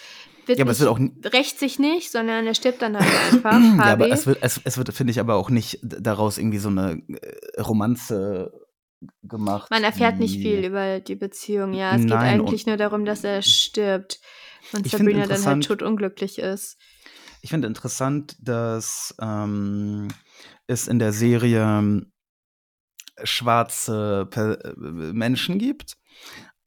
[0.51, 0.99] wird, Ja, aber es wird auch
[1.33, 3.09] rächt sich nicht, sondern er stirbt dann halt
[3.45, 3.53] einfach.
[3.87, 6.69] ja, aber es wird, es, es wird finde ich, aber auch nicht daraus irgendwie so
[6.69, 8.53] eine äh, Romanze
[9.23, 9.71] gemacht.
[9.71, 11.95] Man erfährt nicht viel über die Beziehung, ja.
[11.95, 14.21] Es geht Nein, eigentlich nur darum, dass er stirbt
[14.73, 16.77] und Sabrina dann halt totunglücklich ist.
[17.43, 20.09] Ich finde interessant, dass ähm,
[20.67, 22.13] es in der Serie ähm,
[23.25, 25.97] schwarze äh, Menschen gibt.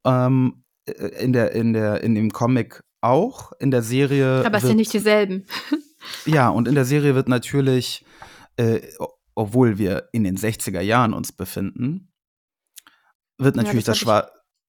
[0.06, 3.52] Ähm, äh, in, der, in, der, in dem Comic auch.
[3.60, 4.46] In der Serie.
[4.46, 5.46] Aber es sind nicht dieselben.
[6.26, 8.06] Ja, und in der Serie wird natürlich,
[8.58, 8.82] äh,
[9.36, 12.12] obwohl wir in den 60er Jahren uns befinden,
[13.38, 14.26] wird Ja, natürlich das das,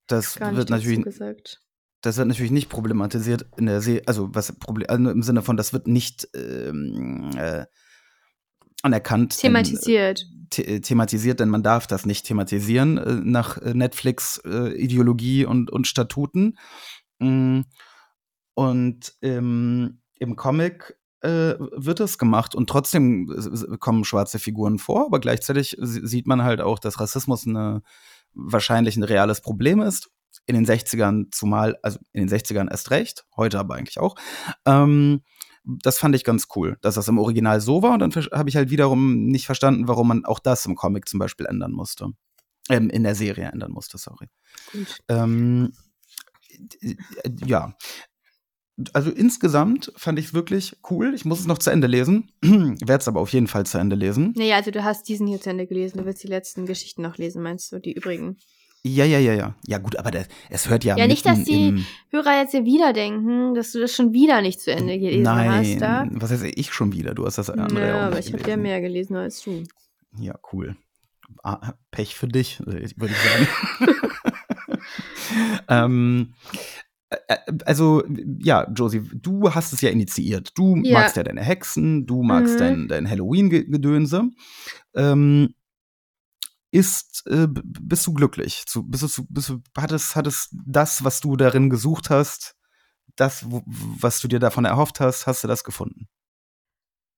[0.07, 1.61] das Gar wird natürlich gesagt.
[2.03, 5.57] das wird natürlich nicht problematisiert in der Serie, also was Problem, also im Sinne von,
[5.57, 7.67] das wird nicht ähm, äh,
[8.83, 9.37] anerkannt.
[9.39, 10.21] Thematisiert.
[10.21, 15.87] Denn, the thematisiert, denn man darf das nicht thematisieren äh, nach äh, Netflix-Ideologie und, und
[15.87, 16.59] Statuten.
[17.19, 17.63] Mm,
[18.55, 23.29] Und ähm, im Comic äh, wird es gemacht und trotzdem
[23.81, 27.83] kommen schwarze Figuren vor, aber gleichzeitig sieht man halt auch, dass Rassismus eine,
[28.35, 30.11] wahrscheinlich ein reales Problem ist.
[30.47, 34.17] In den 60ern zumal, also in den 60ern erst recht, heute aber eigentlich auch.
[34.67, 35.23] Ähm,
[35.65, 38.57] das fand ich ganz cool, dass das im Original so war und dann habe ich
[38.57, 42.11] halt wiederum nicht verstanden, warum man auch das im Comic zum Beispiel ändern musste.
[42.69, 44.29] Ähm, in der Serie ändern musste, sorry.
[44.73, 44.99] Gut.
[45.09, 45.73] Ähm,
[46.81, 46.97] äh,
[47.47, 47.75] ja.
[48.93, 51.15] Also insgesamt fand ich es wirklich cool.
[51.15, 52.33] Ich muss es noch zu Ende lesen.
[52.43, 54.35] Werde es aber auf jeden Fall zu Ende lesen.
[54.37, 57.17] Naja, also du hast diesen hier zu Ende gelesen, du willst die letzten Geschichten noch
[57.17, 58.37] lesen, meinst du, die übrigen?
[58.87, 59.55] Ja, ja, ja, ja.
[59.67, 62.93] Ja, gut, aber das, es hört ja Ja, nicht, dass die Hörer jetzt hier wieder
[62.93, 65.81] denken, dass du das schon wieder nicht zu Ende gelesen Nein, hast.
[65.81, 66.07] Da.
[66.11, 67.15] was heißt ich schon wieder?
[67.15, 69.63] Du hast das andere Ja, ja aber ich habe ja mehr gelesen als du.
[70.19, 70.77] Ja, cool.
[71.43, 73.49] Ah, Pech für dich, äh, würde ich sagen.
[75.69, 76.74] ähm, äh, äh,
[77.65, 78.03] also,
[78.41, 80.53] ja, Josie, du hast es ja initiiert.
[80.57, 80.93] Du Ja.
[81.01, 82.59] magst ja deine Hexen, du magst Mhm.
[82.59, 84.31] dein, dein Halloween-Gedönse.
[84.95, 85.55] Ähm,
[86.71, 88.65] ist, äh, bist du glücklich?
[88.67, 92.57] Zu, bist du, bist du, hattest, hattest das, was du darin gesucht hast,
[93.17, 96.09] das, was du dir davon erhofft hast, hast du das gefunden?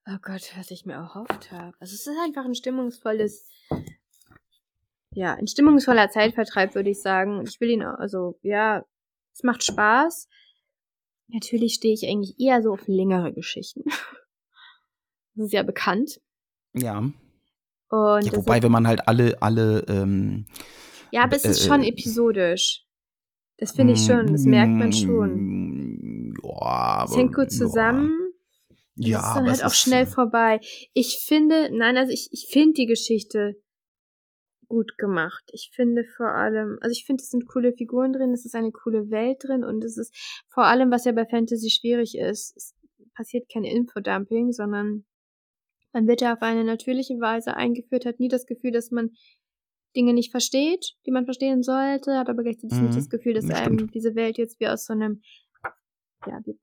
[0.09, 1.73] Oh Gott, was ich mir erhofft habe.
[1.81, 3.49] Also es ist einfach ein stimmungsvolles,
[5.15, 7.43] ja, ein stimmungsvoller Zeitvertreib, würde ich sagen.
[7.47, 8.85] Ich will ihn, auch- also ja,
[9.37, 10.29] es macht Spaß.
[11.29, 13.85] Natürlich stehe ich eigentlich eher so auf längere Geschichten.
[15.35, 16.19] Das ist ja bekannt.
[16.73, 16.99] Ja.
[16.99, 17.13] Und
[18.25, 20.47] Ja, wobei, wenn man halt alle, alle, ähm,
[21.11, 22.87] ja, aber es ist äh, schon episodisch.
[23.59, 26.31] Das finde ich schon, das merkt man schon.
[26.31, 28.13] Mm, Ja, aber, Es hängt gut zusammen.
[28.95, 30.61] Ja, ja es ist dann aber halt es auch ist, schnell vorbei.
[30.95, 33.57] Ich finde, nein, also ich, ich finde die Geschichte
[34.69, 35.45] gut gemacht.
[35.53, 38.73] Ich finde vor allem, also ich finde, es sind coole Figuren drin, es ist eine
[38.73, 40.15] coole Welt drin und es ist
[40.49, 42.75] vor allem, was ja bei Fantasy schwierig ist, es
[43.15, 45.05] passiert kein Infodumping, sondern
[45.93, 49.11] man wird ja auf eine natürliche Weise eingeführt, hat nie das Gefühl, dass man
[49.97, 53.47] Dinge nicht versteht, die man verstehen sollte, hat aber gleichzeitig Mhm, nicht das Gefühl, dass
[53.47, 53.95] das einem stimmt.
[53.95, 55.23] diese Welt jetzt wie aus so einem,
[56.27, 56.59] ja, wie,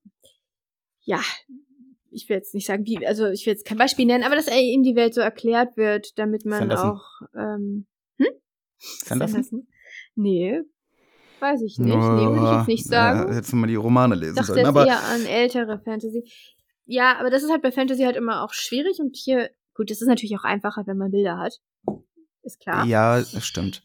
[1.00, 1.20] ja,
[2.12, 4.46] ich will jetzt nicht sagen, wie, also ich will jetzt kein Beispiel nennen, aber dass
[4.46, 7.02] ihm die Welt so erklärt wird, damit man auch
[7.34, 7.86] ähm,
[9.04, 9.66] Sanderson?
[10.14, 10.62] Nee,
[11.40, 11.94] weiß ich nicht.
[11.94, 13.30] nee, würde ich jetzt nicht sagen.
[13.30, 14.58] Äh, hättest du mal die Romane lesen dachte sollen.
[14.60, 16.30] jetzt Aber eher an ältere Fantasy.
[16.86, 20.00] Ja, aber das ist halt bei Fantasy halt immer auch schwierig und hier, gut, das
[20.00, 21.60] ist natürlich auch einfacher, wenn man Bilder hat.
[22.42, 22.84] Ist klar.
[22.86, 23.82] ja, das stimmt.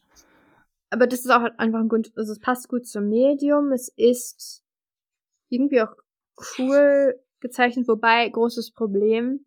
[0.90, 3.72] Aber das ist auch einfach ein gut, also es passt gut zum Medium.
[3.72, 4.62] Es ist
[5.48, 5.94] irgendwie auch
[6.58, 9.46] cool gezeichnet, wobei großes Problem,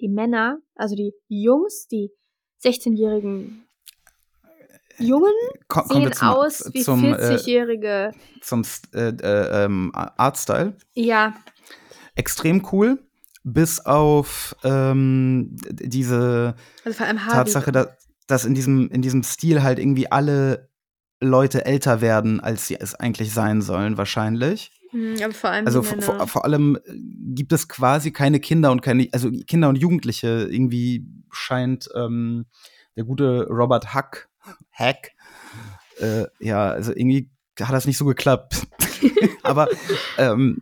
[0.00, 2.10] die Männer, also die Jungs, die
[2.62, 3.66] 16-jährigen
[5.00, 5.32] Jungen
[5.68, 8.12] Ko- kommen wir sehen zum, aus wie zum, äh, 40-jährige.
[8.42, 8.62] zum
[8.94, 10.76] äh, äh, ähm, Artstyle.
[10.94, 11.34] ja,
[12.14, 12.98] Extrem cool.
[13.42, 17.04] Bis auf ähm, diese also.
[17.04, 17.88] Tatsache, dass,
[18.26, 20.68] dass in, diesem, in diesem Stil halt irgendwie alle
[21.22, 24.72] Leute älter werden, als sie es eigentlich sein sollen, wahrscheinlich.
[24.90, 26.92] Hm, aber vor allem Also vor, vor, allem äh,
[27.34, 30.48] gibt es quasi keine Kinder und keine, also Kinder und Jugendliche.
[30.50, 32.46] Irgendwie scheint ähm,
[32.96, 34.28] der gute Robert Hack,
[34.80, 35.12] Hack,
[36.00, 38.66] äh, ja, also irgendwie hat das nicht so geklappt.
[39.42, 39.68] aber,
[40.18, 40.58] ähm,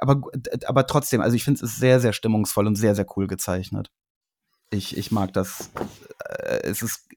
[0.00, 0.22] aber,
[0.66, 3.90] aber trotzdem, also ich finde es ist sehr, sehr stimmungsvoll und sehr, sehr cool gezeichnet.
[4.70, 5.70] Ich, ich mag das.
[6.24, 7.08] Äh, es ist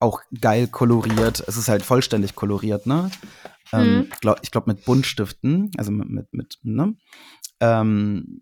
[0.00, 1.44] auch geil koloriert.
[1.46, 3.10] Es ist halt vollständig koloriert, ne?
[3.72, 4.08] Ähm, Mhm.
[4.20, 6.96] glaub, ich glaube mit Buntstiften, also mit, mit, mit ne?
[7.60, 8.40] Ähm,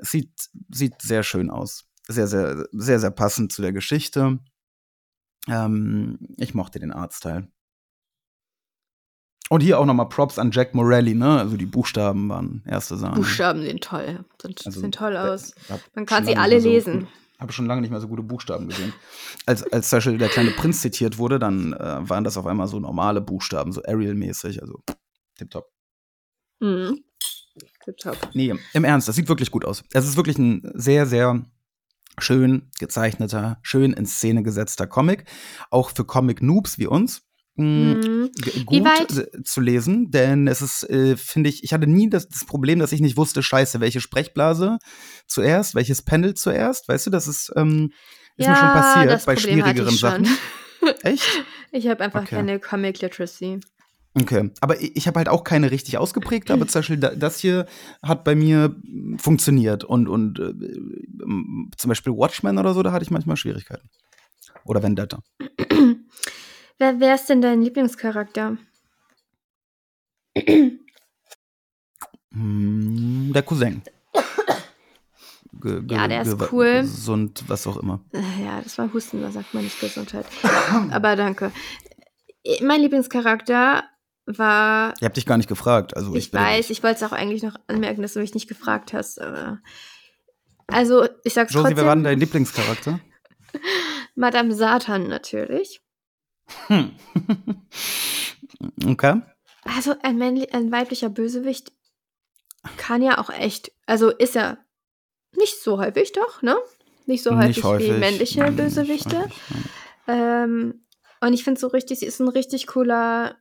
[0.00, 1.84] sieht, sieht sehr schön aus.
[2.08, 4.38] Sehr, sehr, sehr, sehr passend zu der Geschichte.
[5.48, 7.48] Ähm, ich mochte den Artstyle.
[9.48, 11.38] Und hier auch nochmal Props an Jack Morelli, ne?
[11.38, 13.16] Also die Buchstaben waren erste Sahne.
[13.16, 14.24] Buchstaben sehen toll.
[14.40, 15.54] Sind, Also, sehen toll aus.
[15.94, 17.08] Man kann sie alle so lesen.
[17.40, 18.92] Habe schon lange nicht mehr so gute Buchstaben gesehen.
[19.46, 22.68] Als, als zum Beispiel der kleine Prinz zitiert wurde, dann äh, waren das auf einmal
[22.68, 24.82] so normale Buchstaben, so Arial-mäßig, also
[25.36, 25.66] tipptopp.
[26.60, 27.02] Mhm.
[27.84, 28.18] Tipptopp.
[28.34, 29.82] Nee, im Ernst, das sieht wirklich gut aus.
[29.92, 31.44] Es ist wirklich ein sehr, sehr
[32.22, 35.24] schön gezeichneter, schön in Szene gesetzter Comic.
[35.70, 37.22] Auch für Comic-Noobs wie uns.
[37.56, 38.30] mh, Mhm.
[38.64, 42.44] gut äh, zu lesen, denn es ist, äh, finde ich, ich hatte nie das, das
[42.46, 44.78] Problem, dass ich nicht wusste, scheiße, welche Sprechblase
[45.26, 47.92] zuerst, welches Panel zuerst, weißt du, das ist, ähm,
[48.36, 50.24] ist mir schon Ja, passiert bei Problem schwierigeren ich schon.
[50.24, 50.38] Sachen.
[51.02, 51.44] Echt?
[51.72, 52.34] Ich habe einfach Okay.
[52.36, 53.60] keine Comic Literacy.
[54.14, 57.38] Okay, aber ich, ich habe halt auch keine richtig ausgeprägte, aber zum Beispiel da, das
[57.38, 57.66] hier
[58.02, 58.74] hat bei mir
[59.18, 60.52] funktioniert und, und äh,
[61.76, 63.88] zum Beispiel Watchmen oder so, da hatte ich manchmal Schwierigkeiten.
[64.64, 65.20] Oder Vendetta.
[66.78, 68.56] Wer, wer ist denn dein Lieblingscharakter?
[72.32, 73.82] Hm, der Cousin.
[75.60, 76.80] Ge, Ja, der ist cool.
[76.82, 78.00] Gesund, was auch immer.
[78.12, 80.26] Äh, Ja, das war Husten, da sagt man nicht Gesundheit.
[80.90, 81.52] Aber danke.
[82.44, 83.84] Äh, Mein Lieblingscharakter
[84.38, 84.94] war.
[84.98, 85.96] Ich habe dich gar nicht gefragt.
[85.96, 88.48] Also Ich, bin- weiß, ich wollte es auch eigentlich noch anmerken, dass du mich nicht
[88.48, 89.20] gefragt hast.
[89.20, 89.60] Aber
[90.66, 92.04] also, ich sag's Josie, wer war denn trotzdem.
[92.04, 93.00] dein Lieblingscharakter?
[94.14, 95.80] Madame Satan natürlich.
[96.68, 96.92] Hm.
[98.86, 99.22] okay.
[99.64, 101.72] Also ein, männli- ein weiblicher Bösewicht
[102.76, 104.58] kann ja auch echt, also ist ja
[105.36, 106.56] nicht so häufig doch, ne?
[107.06, 107.88] Nicht so häufig, Nicht häufig.
[107.88, 109.18] wie männliche Bösewichte.
[109.20, 109.36] häufig.
[110.06, 110.86] Ähm,
[111.20, 113.36] und ich finde so richtig, sie ist ein richtig cooler.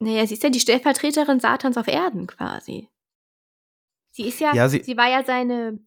[0.00, 2.88] Naja, sie ist ja die Stellvertreterin Satans auf Erden quasi.
[4.12, 5.78] Sie ist ja, Ja, sie, sie- war ja seine.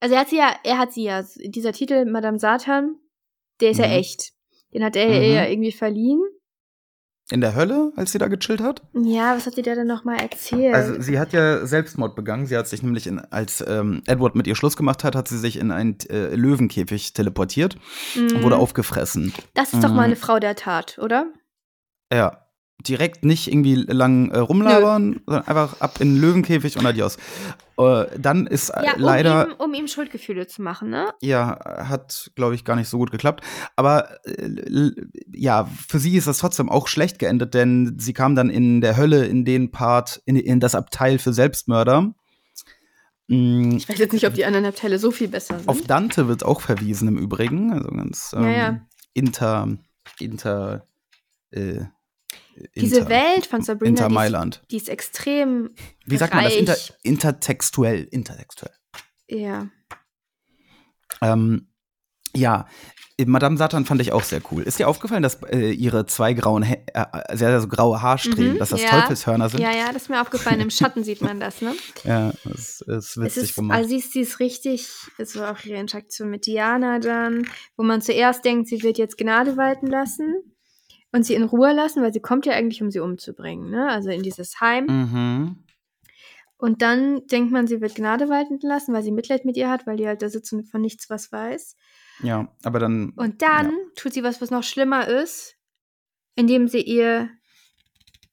[0.00, 2.96] Also er hat sie ja, er hat sie ja, dieser Titel Madame Satan,
[3.60, 3.92] der ist ja Mhm.
[3.92, 4.32] echt.
[4.72, 5.12] Den hat er Mhm.
[5.14, 6.20] ihr ja irgendwie verliehen.
[7.30, 8.82] In der Hölle, als sie da gechillt hat?
[8.92, 10.74] Ja, was hat sie der denn nochmal erzählt?
[10.74, 12.44] Also sie hat ja Selbstmord begangen.
[12.46, 15.38] Sie hat sich nämlich, in, als ähm, Edward mit ihr Schluss gemacht hat, hat sie
[15.38, 17.78] sich in einen äh, Löwenkäfig teleportiert
[18.16, 18.42] und Mhm.
[18.42, 19.32] wurde aufgefressen.
[19.54, 20.00] Das ist doch mal Mhm.
[20.00, 21.32] eine Frau der Tat, oder?
[22.14, 22.40] Ja.
[22.86, 27.16] Direkt nicht irgendwie lang äh, rumlabern, sondern einfach ab in den Löwenkäfig und adios.
[27.78, 31.12] Äh, dann ist äh, Ja, um, leider, ihm, um ihm Schuldgefühle zu machen, ne?
[31.22, 33.42] ja, hat, glaube ich, gar nicht so gut geklappt.
[33.76, 34.90] Aber äh,
[35.32, 38.96] ja, für sie ist das trotzdem auch schlecht geendet, denn sie kam dann in der
[38.98, 42.12] Hölle in den Part, in, in das Abteil für Selbstmörder.
[43.28, 45.68] Mm, Ich weiß jetzt nicht, ob die anderen Abteile so viel besser sind.
[45.68, 48.80] Auf Dante wird auch verwiesen im Übrigen, also ganz ähm, Ja, ja.
[49.14, 49.78] inter,
[50.18, 50.86] inter,
[51.50, 51.84] äh,
[52.76, 54.62] Diese inter- Welt von Sabrina, Inter die ist, Mailand.
[54.70, 55.70] die ist extrem
[56.06, 56.54] Wie sagt man das?
[56.56, 56.92] Inter, reich.
[57.02, 58.72] intertextuell, intertextuell.
[59.28, 59.68] Ja.
[61.22, 61.68] Ähm,
[62.36, 62.66] ja,
[63.26, 64.64] Madame Satan fand ich auch sehr cool.
[64.64, 66.76] Ist dir aufgefallen, dass äh, ihre zwei grauen, äh,
[67.28, 68.88] sehr, sehr so graue Haarsträhnen, Mhm, dass das ja.
[68.88, 69.60] Teufelshörner sind?
[69.60, 70.60] Ja, ja, das ist mir aufgefallen.
[70.60, 71.74] Im Schatten sieht man das, ne?
[72.04, 73.78] Ja, das ist Es witzig ist, gemacht.
[73.78, 74.88] also sie ist, sie ist richtig,
[75.18, 79.16] es war auch ihre Interaktion mit Diana dann, wo man zuerst denkt, sie wird jetzt
[79.16, 80.34] Gnade walten lassen
[81.14, 83.88] und sie in Ruhe lassen, weil sie kommt ja eigentlich, um sie umzubringen, ne?
[83.88, 84.86] Also in dieses Heim.
[84.86, 85.56] mhm.
[86.56, 89.86] Und dann denkt man, sie wird Gnade walten lassen, weil sie Mitleid mit ihr hat,
[89.86, 91.76] weil die halt da sitzt und von nichts was weiß.
[92.22, 93.10] Ja, aber dann.
[93.16, 93.76] Und dann Ja.
[93.96, 95.56] tut sie was, was noch schlimmer ist,
[96.36, 97.28] indem sie ihr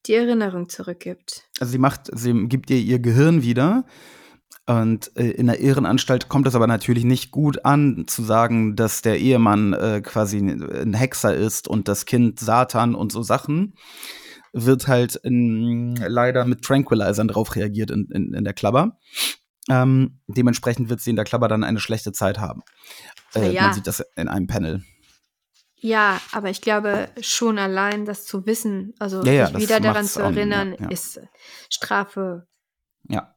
[0.05, 1.49] die Erinnerung zurückgibt.
[1.59, 3.85] Also sie macht, sie gibt ihr ihr Gehirn wieder.
[4.71, 9.01] Und äh, in der Irrenanstalt kommt es aber natürlich nicht gut an, zu sagen, dass
[9.01, 13.73] der Ehemann äh, quasi ein Hexer ist und das Kind Satan und so Sachen.
[14.53, 18.97] Wird halt in, leider mit Tranquilizern drauf reagiert in, in, in der Klabber.
[19.69, 22.61] Ähm, dementsprechend wird sie in der Klabber dann eine schlechte Zeit haben.
[23.35, 23.63] Äh, ja.
[23.63, 24.83] Man sieht das in einem Panel.
[25.75, 30.05] Ja, aber ich glaube schon allein das zu wissen, also Ja, ja, sich wieder daran
[30.05, 30.89] zu erinnern, ja.
[30.89, 31.19] ist
[31.69, 32.47] Strafe,
[33.09, 33.35] Ja.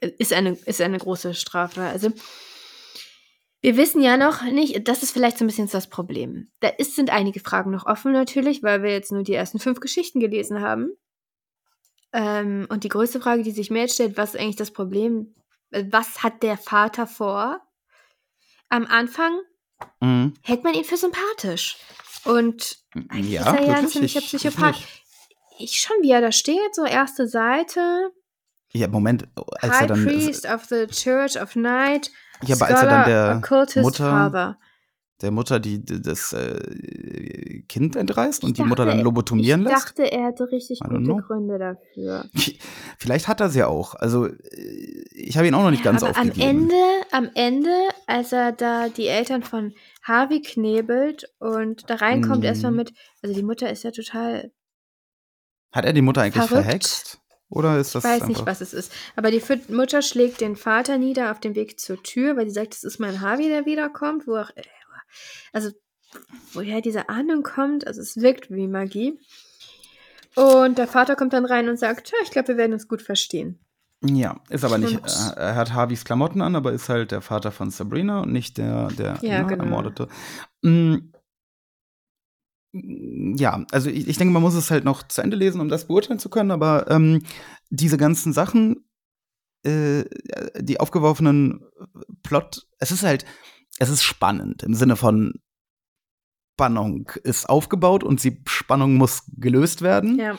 [0.00, 1.82] Ist eine, ist eine große Strafe.
[1.82, 2.10] Also
[3.60, 6.50] wir wissen ja noch nicht, das ist vielleicht so ein bisschen das Problem.
[6.60, 9.80] Da ist, sind einige Fragen noch offen natürlich, weil wir jetzt nur die ersten fünf
[9.80, 10.90] Geschichten gelesen haben.
[12.12, 15.34] Ähm, und die größte Frage, die sich mir jetzt stellt, was ist eigentlich das Problem?
[15.70, 17.60] Äh, Was hat der Vater vor?
[18.68, 19.38] Am Anfang
[20.00, 20.34] Mhm.
[20.42, 21.76] hält man ihn für sympathisch.
[22.24, 22.78] Und
[23.10, 24.74] eigentlich Ja, ist er ja ein ziemlicher Ich- ich Psychopath.
[24.76, 24.88] nicht.
[25.60, 28.10] Ich schon, wie er da steht, so erste Seite.
[28.72, 29.26] Ja, Moment,
[29.60, 30.04] als er High dann.
[30.04, 32.10] Priest of the Church of Night.
[32.44, 34.58] Ja, aber als er dann der Mutter- Father.
[35.22, 39.68] der Mutter die, die das äh, Kind entreißt und Ich die Mutter dann lobotomieren ich
[39.72, 39.86] lässt?
[39.88, 41.16] dachte, er hätte richtig gute know.
[41.16, 42.26] Gründe dafür.
[42.98, 43.94] Vielleicht hat er sie auch.
[43.94, 44.34] Also äh,
[45.12, 46.70] ich habe ihn auch noch nicht ganz Aber am aufgegeben.
[46.70, 46.74] Ende,
[47.10, 47.70] am Ende,
[48.06, 52.44] als er da die Eltern von Harvey knebelt und da reinkommt, Mhm.
[52.44, 54.52] erstmal mit, also die Mutter ist ja total
[55.72, 56.64] Hat er die Mutter eigentlich Verrückt.
[56.64, 57.20] verhext?
[57.50, 58.92] Oder ist das Ich weiß einfach nicht, was es ist.
[59.16, 62.74] Aber die Mutter schlägt den Vater nieder auf dem Weg zur Tür, weil sie sagt,
[62.74, 64.26] es ist mein Harvey, der wiederkommt.
[64.26, 64.50] Wo auch,
[65.52, 65.70] also,
[66.52, 69.18] woher diese Ahnung kommt, also es wirkt wie Magie.
[70.34, 73.02] Und der Vater kommt dann rein und sagt, "Tja, ich glaube, wir werden uns gut
[73.02, 73.58] verstehen.
[74.04, 74.94] Ja, ist aber nicht.
[74.94, 78.32] Und- äh, Er hat Harveys Klamotten an, aber ist halt der Vater von Sabrina und
[78.32, 79.64] nicht der, der Ja, ne, genau.
[79.64, 80.06] Ermordete.
[80.62, 80.96] Mm,
[83.36, 85.86] Ja, also ich, ich denke, man muss es halt noch zu Ende lesen, um das
[85.86, 87.22] beurteilen zu können, aber ähm,
[87.70, 88.84] diese ganzen Sachen,
[89.62, 90.04] äh,
[90.58, 91.64] die aufgeworfenen
[92.22, 93.24] Plot, es ist halt,
[93.78, 95.34] es ist spannend im Sinne von
[96.58, 100.18] Spannung ist aufgebaut und die Spannung muss gelöst werden.
[100.18, 100.36] Ja.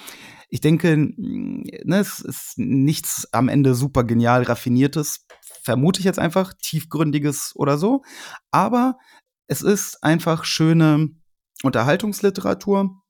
[0.50, 5.26] Ich denke, ne, es ist nichts am Ende super genial raffiniertes,
[5.64, 8.02] vermute ich jetzt einfach, tiefgründiges oder so.
[8.52, 8.98] Aber
[9.48, 11.10] es ist einfach schöne
[11.64, 13.02] Unterhaltungsliteratur.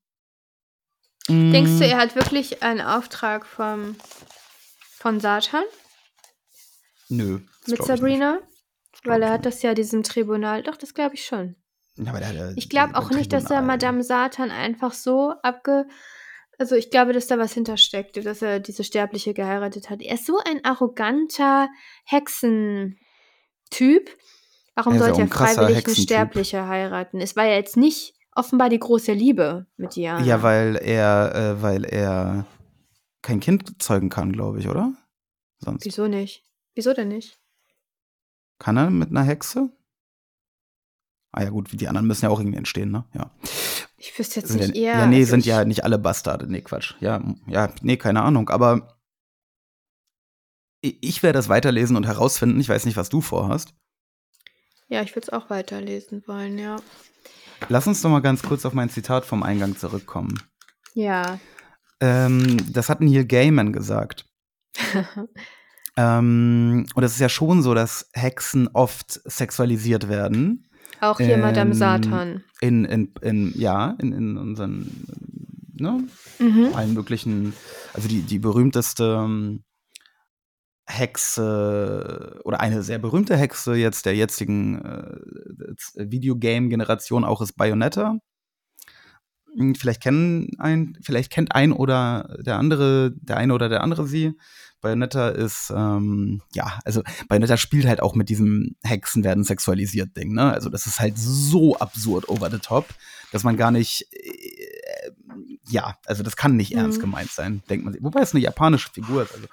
[1.28, 3.96] Denkst du, Mm, er hat wirklich einen Auftrag vom,
[4.98, 5.64] von Satan
[7.08, 7.42] Nö.
[7.68, 8.40] mit Sabrina?
[9.04, 11.56] Weil er hat das ja diesem Tribunal, doch, das glaube ich schon.
[11.96, 15.86] Ja, der, der, Ich glaube auch nicht, dass er Madame Satan einfach so abge.
[16.58, 20.02] Also ich glaube, dass da was hintersteckt, dass er diese Sterbliche geheiratet hat.
[20.02, 21.70] Er ist so ein arroganter
[22.06, 22.98] Hexentyp.
[24.76, 25.96] Warum sollte er freiwillig eine.
[25.96, 27.22] Sterbliche heiraten?
[27.22, 30.26] Es war ja jetzt nicht offenbar die große Liebe mit Diana.
[30.26, 32.46] Ja, weil er, äh, weil er
[33.22, 34.94] kein Kind zeugen kann, glaube ich, oder?
[35.60, 36.44] Sonst Wieso nicht?
[36.74, 37.40] Wieso denn nicht?
[38.60, 39.70] kann er mit einer Hexe?
[41.32, 43.06] Ah ja, gut, die anderen müssen ja auch irgendwie entstehen, ne?
[43.14, 43.32] Ja.
[43.98, 45.00] Ich wüsste jetzt Sind nicht ja, eher.
[45.00, 46.48] ja, nee, also sind ja nicht alle Bastarde.
[46.48, 46.96] Nee, Quatsch.
[47.00, 48.50] Ja, ja, nee, keine Ahnung.
[48.50, 48.98] Aber
[50.82, 52.60] ich werde das weiterlesen und herausfinden.
[52.60, 53.74] Ich weiß nicht, was du vorhast.
[54.88, 56.78] Ja, ich würde es auch weiterlesen wollen, ja.
[57.68, 60.42] Lass uns doch mal ganz kurz auf mein Zitat vom Eingang zurückkommen.
[60.94, 61.40] Ja.
[62.00, 64.26] Ähm, das hat Neil Gaiman gesagt.
[65.98, 70.70] Ähm, und es ist ja schon so, dass Hexen oft sexualisiert werden.
[71.02, 72.44] auch hier Madame Ähm, Satan.
[72.62, 75.06] In, in, in ja, in, in unseren,
[75.74, 76.08] ne,
[76.40, 76.70] Mhm.
[76.74, 77.52] allen möglichen,
[77.94, 79.64] also die, die berühmteste ähm,
[80.90, 85.16] Hexe oder eine sehr berühmte Hexe jetzt der jetzigen äh,
[85.96, 88.18] Videogame-Generation auch ist Bayonetta.
[89.56, 94.08] Hm, Vielleicht kennen ein, vielleicht kennt ein oder der andere, der eine oder der andere
[94.08, 94.34] sie.
[94.82, 100.34] Bayonetta ist, ähm, ja, also Bayonetta spielt halt auch mit diesem Hexen werden sexualisiert Ding,
[100.34, 100.54] ne?
[100.54, 102.86] Also das ist halt so absurd over the top,
[103.34, 105.12] dass man gar nicht, äh,
[105.70, 106.80] ja, also das kann nicht Mhm.
[106.80, 108.02] ernst gemeint sein, denkt man sich.
[108.02, 109.34] Wobei es eine japanische Figur ist.
[109.34, 109.48] Also.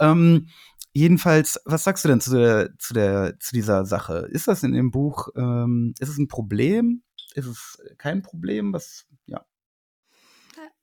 [0.00, 0.48] Ähm,
[0.92, 4.28] jedenfalls, was sagst du denn zu der, zu der, zu dieser Sache?
[4.30, 7.02] Ist das in dem Buch, ähm, ist es ein Problem?
[7.34, 8.72] Ist es kein Problem?
[8.72, 9.44] Was, ja.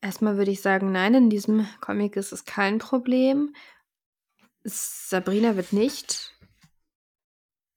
[0.01, 3.53] Erstmal würde ich sagen, nein, in diesem Comic ist es kein Problem.
[4.63, 6.33] Sabrina wird nicht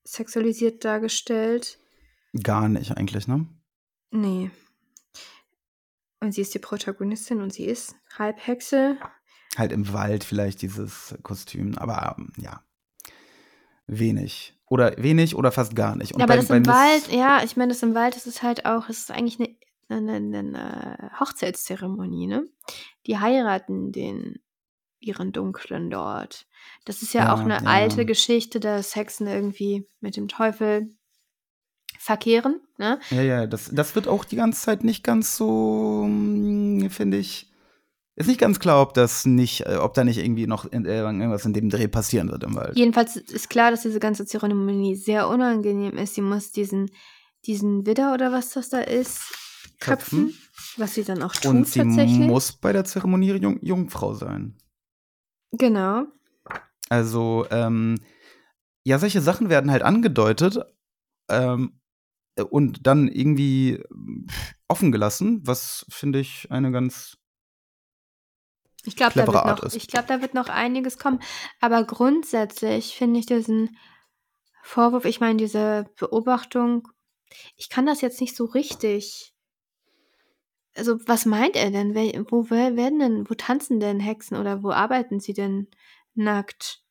[0.05, 1.79] sexualisiert dargestellt.
[2.43, 3.47] Gar nicht eigentlich, ne?
[4.11, 4.51] Nee.
[6.21, 8.97] Und sie ist die Protagonistin und sie ist Halbhexe.
[9.57, 12.63] Halt im Wald vielleicht dieses Kostüm, aber ähm, ja,
[13.87, 14.55] wenig.
[14.67, 16.15] Oder wenig oder fast gar nicht.
[16.15, 18.27] Und Ja, aber bei- das bei im Wald, ja, ich meine, das im Wald, das
[18.27, 19.57] ist halt auch, es ist eigentlich eine,
[20.11, 22.45] eine, eine Hochzeitszeremonie, ne?
[23.07, 24.37] Die heiraten den
[24.99, 26.47] ihren Dunklen dort.
[26.85, 27.69] Das ist ja, Ja, auch eine ja.
[27.69, 30.89] alte Geschichte, dass Hexen irgendwie mit dem Teufel
[31.99, 32.99] verkehren, ne?
[33.11, 37.52] Ja, ja, das, das wird auch die ganze Zeit nicht ganz so, mm, finde ich.
[38.15, 41.47] Ist nicht ganz klar, ob das nicht, äh, ob da nicht irgendwie noch äh, irgendwas
[41.47, 42.77] in dem Dreh passieren wird im Wald.
[42.77, 46.15] Jedenfalls ist klar, dass diese ganze Zeremonie sehr unangenehm ist.
[46.15, 46.91] Sie muss diesen,
[47.47, 49.21] diesen Widder oder was das da ist,
[49.81, 50.39] köpfen, Köpfen.
[50.77, 52.19] was sie dann auch tut Und sie tatsächlich.
[52.19, 54.59] muss bei der Zeremonie Jung, Jungfrau sein.
[55.53, 56.05] genau.
[56.91, 57.97] Also, ähm,
[58.85, 60.59] ja, solche Sachen werden halt angedeutet
[61.31, 61.81] ähm,
[62.51, 63.83] und dann irgendwie
[64.69, 67.17] offen gelassen, was finde ich eine ganz.
[68.85, 71.21] Ich glaube, da, wird noch- ich glaub, da wird noch einiges kommen.
[71.61, 73.77] Aber grundsätzlich finde ich diesen
[74.63, 76.89] Vorwurf, ich meine, diese Beobachtung,
[77.57, 79.35] ich kann das jetzt nicht so richtig.
[80.75, 81.95] Also, was meint er denn?
[82.31, 85.69] Wo wer- werden denn, wo tanzen denn Hexen oder wo arbeiten sie denn
[86.15, 86.83] nackt?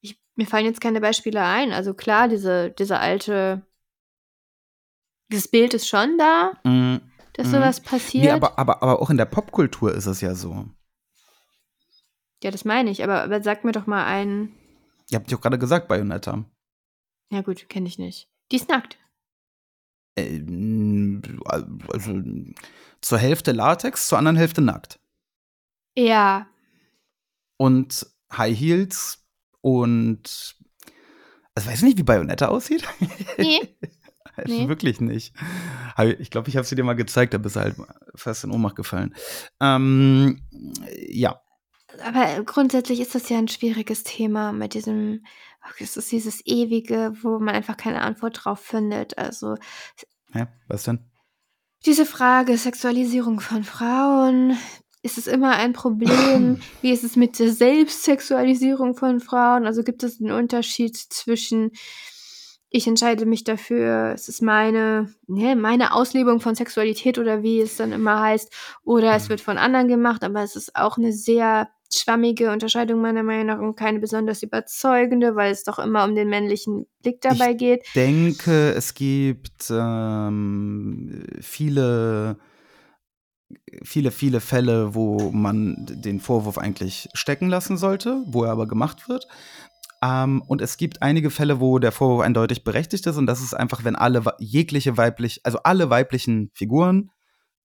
[0.00, 1.72] Ich, mir fallen jetzt keine Beispiele ein.
[1.72, 3.64] Also klar, diese, diese alte,
[5.30, 6.96] dieses Bild ist schon da, Mm,
[7.34, 7.52] dass Mhm.
[7.52, 8.24] sowas passiert.
[8.24, 10.66] nee, aber, aber, aber auch in der Popkultur ist es ja so.
[12.42, 13.02] Ja, das meine ich.
[13.04, 14.54] Aber, aber sag mir doch mal einen.
[15.10, 16.44] Ihr habt ja auch gerade gesagt, Bayonetta.
[17.30, 18.28] Ja gut, kenne ich nicht.
[18.52, 18.98] Die ist nackt.
[20.16, 21.22] Ähm,
[21.88, 22.22] also
[23.00, 24.98] zur Hälfte Latex, zur anderen Hälfte nackt.
[25.96, 26.46] Ja,
[27.56, 29.24] Und High Heels
[29.62, 30.56] und
[31.54, 32.84] also weiß ich nicht, wie Bayonetta aussieht.
[33.38, 33.60] nee.
[34.46, 34.68] Nee.
[34.68, 35.34] Wirklich nicht.
[36.20, 37.74] Ich glaube, ich habe sie dir mal gezeigt, da bist du halt
[38.14, 39.12] fast in Ohnmacht gefallen.
[39.60, 40.46] Ähm,
[41.08, 41.40] ja,
[42.02, 45.24] Aber grundsätzlich ist das ja ein schwieriges Thema mit diesem,
[45.78, 49.18] es ist dieses ewige, wo man einfach keine Antwort drauf findet.
[49.18, 49.56] Also
[50.32, 50.46] Hä?
[50.68, 51.08] was denn?
[51.86, 54.56] diese Frage Sexualisierung von Frauen,
[55.02, 56.60] ist es immer ein Problem?
[56.82, 59.66] Wie ist es mit der Selbstsexualisierung von Frauen?
[59.66, 61.72] Also gibt es einen Unterschied zwischen
[62.70, 67.78] ich entscheide mich dafür, es ist meine, ne, meine Auslebung von Sexualität oder wie es
[67.78, 68.52] dann immer heißt,
[68.84, 73.22] oder es wird von anderen gemacht, aber es ist auch eine sehr schwammige Unterscheidung meiner
[73.22, 77.54] Meinung nach und keine besonders überzeugende, weil es doch immer um den männlichen Blick dabei
[77.54, 77.84] geht.
[77.94, 82.36] denke, es gibt ähm, viele,
[83.82, 89.08] viele, viele Fälle, wo man den Vorwurf eigentlich stecken lassen sollte, wo er aber gemacht
[89.08, 89.26] wird.
[90.02, 93.16] Ähm, und es gibt einige Fälle, wo der Vorwurf eindeutig berechtigt ist.
[93.16, 97.10] Und das ist einfach, wenn alle jegliche weiblich, also alle weiblichen Figuren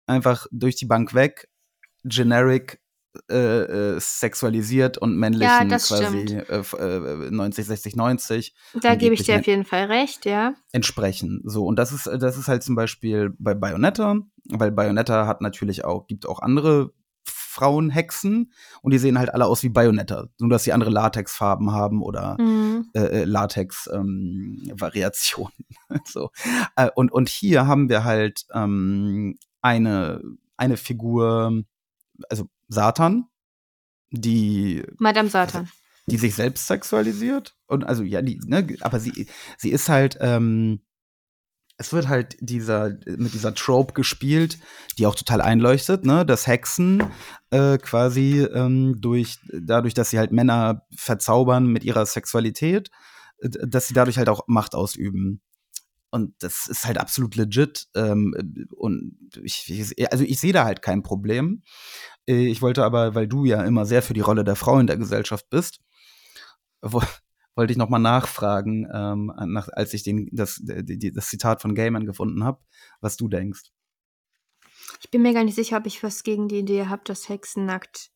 [0.07, 1.49] einfach durch die Bank weg,
[2.03, 2.79] generic
[3.29, 3.35] äh,
[3.95, 9.23] äh, sexualisiert und männlichen Ja, quasi äh, f- äh, 90, 60, 90 Da gebe ich
[9.23, 10.53] dir auf jeden Fall recht, ja.
[10.71, 11.41] entsprechen.
[11.45, 14.17] So, und das ist, das ist halt zum Beispiel bei Bayonetta,
[14.49, 16.91] weil Bayonetta hat natürlich auch, gibt auch andere
[17.25, 18.51] Frauenhexen
[18.81, 22.35] und die sehen halt alle aus wie Bayonetta, nur dass sie andere Latexfarben haben oder
[22.41, 22.89] Mhm.
[22.95, 25.53] äh, Latex-Variationen.
[26.05, 26.31] so.
[26.75, 30.21] Äh, und, und hier haben wir halt ähm, eine,
[30.57, 31.63] eine Figur,
[32.29, 33.25] also Satan,
[34.11, 35.69] die Madame Satan.
[36.07, 37.55] die sich selbst sexualisiert.
[37.67, 40.81] Und also, ja, die, ne, aber sie, sie ist halt, ähm,
[41.77, 44.59] es wird halt dieser, mit dieser Trope gespielt,
[44.97, 47.03] die auch total einleuchtet, ne, dass Hexen
[47.49, 52.91] äh, quasi ähm, durch, dadurch, dass sie halt Männer verzaubern mit ihrer Sexualität,
[53.39, 55.41] dass sie dadurch halt auch Macht ausüben.
[56.13, 57.87] Und das ist halt absolut legit.
[57.95, 58.35] Ähm,
[58.77, 61.63] und ich, ich, also ich sehe da halt kein Problem.
[62.27, 64.85] Äh, Ich wollte aber, weil du ja immer sehr für die Rolle der Frau in
[64.85, 65.79] der Gesellschaft bist,
[66.83, 67.01] wo,
[67.55, 71.63] wollte ich noch mal nachfragen, ähm, nach, als ich den, das, die, die, das Zitat
[71.63, 72.61] von Gaiman gefunden habe,
[73.01, 73.71] was du denkst.
[75.01, 77.65] Ich bin mir gar nicht sicher, ob ich was gegen die Idee habe, dass Hexen
[77.65, 78.11] nackt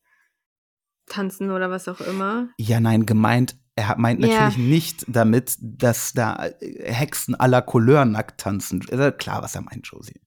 [1.06, 2.50] tanzen oder was auch immer.
[2.58, 4.28] Ja, nein, gemeint, er meint Ja.
[4.28, 8.80] natürlich nicht damit, dass da äh, Hexen la Couleur nackt tanzen.
[8.80, 10.20] Ist ja klar, was er meint, Josie.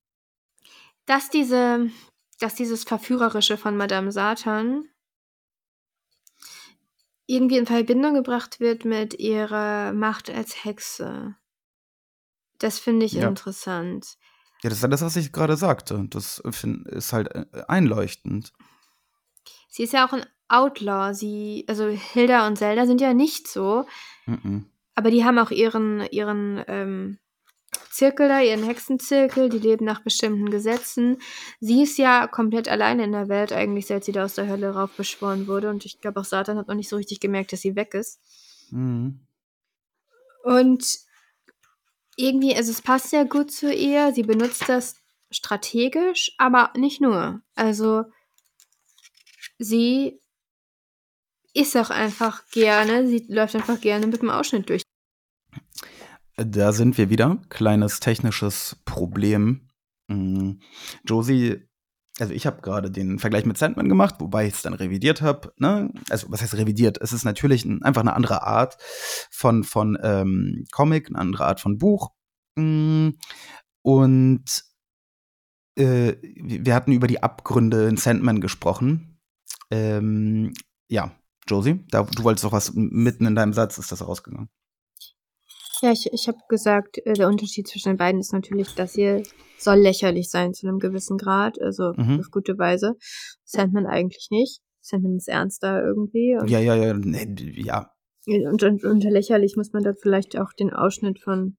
[1.06, 1.90] Dass diese,
[2.40, 4.86] dass dieses Verführerische von Madame Satan
[7.26, 11.36] irgendwie in Verbindung gebracht wird mit ihrer Macht als Hexe.
[12.60, 13.28] Das finde ich Ja.
[13.28, 14.18] interessant.
[14.64, 16.06] Ja, das ist ja das, was ich gerade sagte.
[16.10, 18.54] Das ist halt äh, einleuchtend.
[19.70, 21.14] Sie ist ja auch ein Outlaw.
[21.14, 23.86] Sie, also Hilda und Zelda sind ja nicht so,
[24.26, 24.66] Mhm.
[24.96, 27.18] aber die haben auch ihren, ihren, ähm,
[27.90, 31.18] Zirkel da, ihren Hexenzirkel, die leben nach bestimmten Gesetzen.
[31.60, 34.72] Sie ist ja komplett alleine in der Welt, eigentlich, seit sie da aus der Hölle
[34.74, 35.70] raufbeschworen wurde.
[35.70, 38.20] Und ich glaube, auch Satan hat noch nicht so richtig gemerkt, dass sie weg ist.
[38.72, 39.20] Mhm.
[40.44, 41.00] Und
[42.18, 44.14] irgendwie, also es passt ja gut zu ihr.
[44.14, 44.96] Sie benutzt das
[45.30, 47.42] strategisch, aber nicht nur.
[47.56, 48.06] Also
[49.60, 50.20] sie
[51.54, 54.84] ist auch einfach gerne, sie läuft einfach gerne mit dem Ausschnitt durch.
[56.38, 57.42] Da sind wir wieder.
[57.50, 59.70] Kleines technisches Problem.
[60.08, 60.54] Mm,
[61.06, 61.68] Josie,
[62.20, 65.54] also ich habe gerade den Vergleich mit Sandman gemacht, wobei ich es dann revidiert habe.
[65.58, 65.94] Ne?
[66.10, 67.00] Also was heißt revidiert?
[67.02, 68.78] Es ist natürlich ein, einfach eine andere Art
[69.30, 72.12] von, von ähm, Comic, eine andere Art von Buch.
[72.56, 73.10] Mm,
[73.84, 74.64] Und
[75.78, 79.20] äh, wir hatten über die Abgründe in Sandman gesprochen.
[79.72, 80.54] Ähm,
[80.90, 81.16] ja,
[81.52, 84.50] Josie, da, du wolltest doch was mitten in deinem Satz, ist das rausgegangen.
[85.82, 89.24] Ja, ich, ich habe gesagt, äh, der Unterschied zwischen den beiden ist natürlich, dass hier
[89.58, 92.20] soll lächerlich sein zu einem gewissen Grad, also Mhm.
[92.20, 92.96] auf gute Weise.
[93.44, 94.62] Sandman eigentlich nicht.
[94.82, 96.38] Sandman ist ernster irgendwie.
[96.48, 97.92] Ja, ja, ja, nee, ja.
[98.28, 101.58] und, und unter lächerlich muss man da vielleicht auch den Ausschnitt von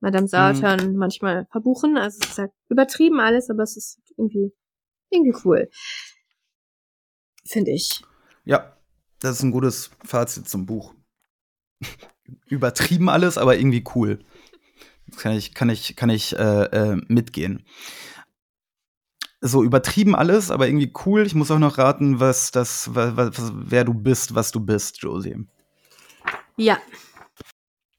[0.00, 1.96] Madame Satan manchmal verbuchen.
[1.96, 4.52] Also es ist halt übertrieben alles, aber es ist irgendwie,
[5.10, 5.68] irgendwie cool.
[7.44, 8.02] Finde ich.
[8.44, 8.76] Ja,
[9.22, 10.94] das ist ein gutes Fazit zum Buch.
[12.46, 14.24] Übertrieben alles, aber irgendwie cool.
[15.06, 17.64] Das kann ich, kann ich, kann ich äh, äh, mitgehen.
[19.40, 21.26] So übertrieben alles, aber irgendwie cool.
[21.26, 24.60] Ich muss auch noch raten, was das, wa- wa- was, wer du bist, was du
[24.60, 25.46] bist, Josie.
[26.56, 26.78] Ja.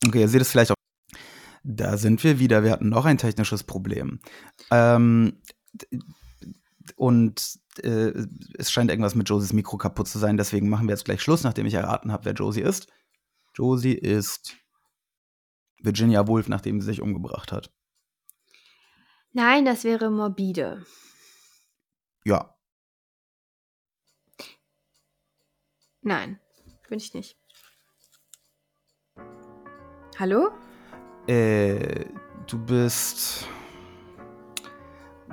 [0.05, 0.75] Okay, ihr seht es vielleicht auch.
[1.63, 2.63] Da sind wir wieder.
[2.63, 4.19] Wir hatten noch ein technisches Problem.
[4.71, 5.41] Ähm,
[6.95, 8.13] und äh,
[8.57, 10.37] es scheint irgendwas mit Josies Mikro kaputt zu sein.
[10.37, 12.87] Deswegen machen wir jetzt gleich Schluss, nachdem ich erraten habe, wer Josie ist.
[13.55, 14.55] Josie ist
[15.79, 17.71] Virginia Woolf, nachdem sie sich umgebracht hat.
[19.31, 20.85] Nein, das wäre morbide.
[22.23, 22.55] Ja.
[26.01, 26.39] Nein,
[26.89, 27.37] bin ich nicht.
[30.19, 30.51] Hallo?
[31.27, 32.05] Äh,
[32.47, 33.47] du bist.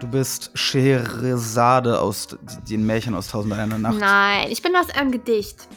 [0.00, 2.28] Du bist Scheherazade aus
[2.68, 3.98] den Märchen aus Tausend und einer Nacht.
[3.98, 5.68] Nein, ich bin aus einem Gedicht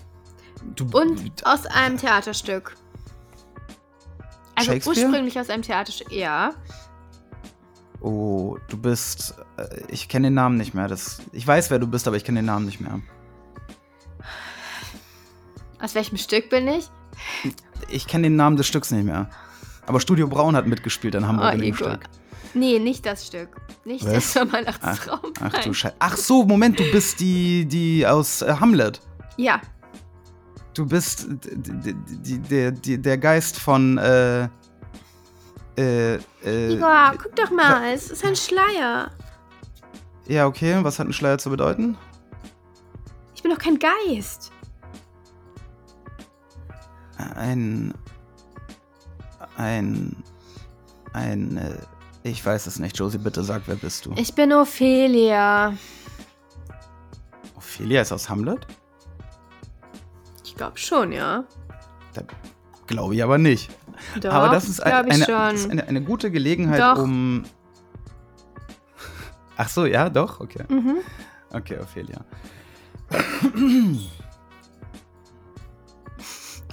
[0.75, 2.75] Du, und aus einem Theaterstück.
[4.55, 6.53] Also ursprünglich aus einem Theaterstück, ja.
[7.99, 9.35] Oh, du bist.
[9.57, 10.87] Äh, ich kenne den Namen nicht mehr.
[10.87, 13.01] Das, ich weiß, wer du bist, aber ich kenne den Namen nicht mehr.
[15.81, 16.89] Aus welchem Stück bin ich?
[17.89, 19.29] Ich kenne den Namen des Stücks nicht mehr.
[19.85, 21.89] Aber Studio Braun hat mitgespielt in Hamburg Oh, in dem Igor.
[21.89, 22.05] Stück.
[22.53, 23.49] Nee, nicht das Stück.
[23.85, 24.11] Nicht Was?
[24.11, 25.33] der Ach, Sommernachtstraum.
[25.41, 25.73] ach du.
[25.73, 25.95] Scheiße.
[25.99, 29.01] Ach so, Moment, du bist die, die aus äh, Hamlet.
[29.37, 29.61] Ja,
[30.75, 33.99] Du bist d- d- d- der, die, der Geist von.
[33.99, 34.45] Äh,
[35.77, 39.11] äh, äh, Igor, guck doch mal, es ist ein Schleier.
[40.27, 40.79] ja, okay.
[40.81, 41.95] Was hat ein Schleier zu bedeuten?
[43.35, 44.51] Ich bin doch kein Geist.
[47.35, 47.93] Ein.
[49.57, 50.15] Ein.
[51.13, 51.77] Ein.
[52.23, 54.13] Ich weiß es nicht, Josie, bitte sag, wer bist du?
[54.15, 55.73] Ich bin Ophelia.
[57.55, 58.65] Ophelia ist aus Hamlet?
[60.45, 61.43] Ich glaube schon, ja.
[62.87, 63.69] Glaube ich aber nicht.
[64.21, 65.33] Doch, aber das ist, ein, eine, schon.
[65.33, 67.03] das ist eine, eine gute Gelegenheit, Doch.
[67.03, 67.43] um.
[69.57, 70.63] Ach so, ja, doch, okay.
[70.69, 70.97] Mhm.
[71.51, 72.23] Okay, Ophelia.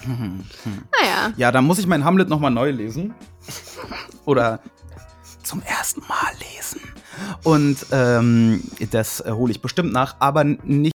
[0.07, 1.33] Naja.
[1.37, 3.15] Ja, dann muss ich mein Hamlet nochmal neu lesen.
[4.25, 4.61] Oder
[5.51, 6.81] zum ersten Mal lesen.
[7.43, 10.95] Und ähm, das äh, hole ich bestimmt nach, aber nicht.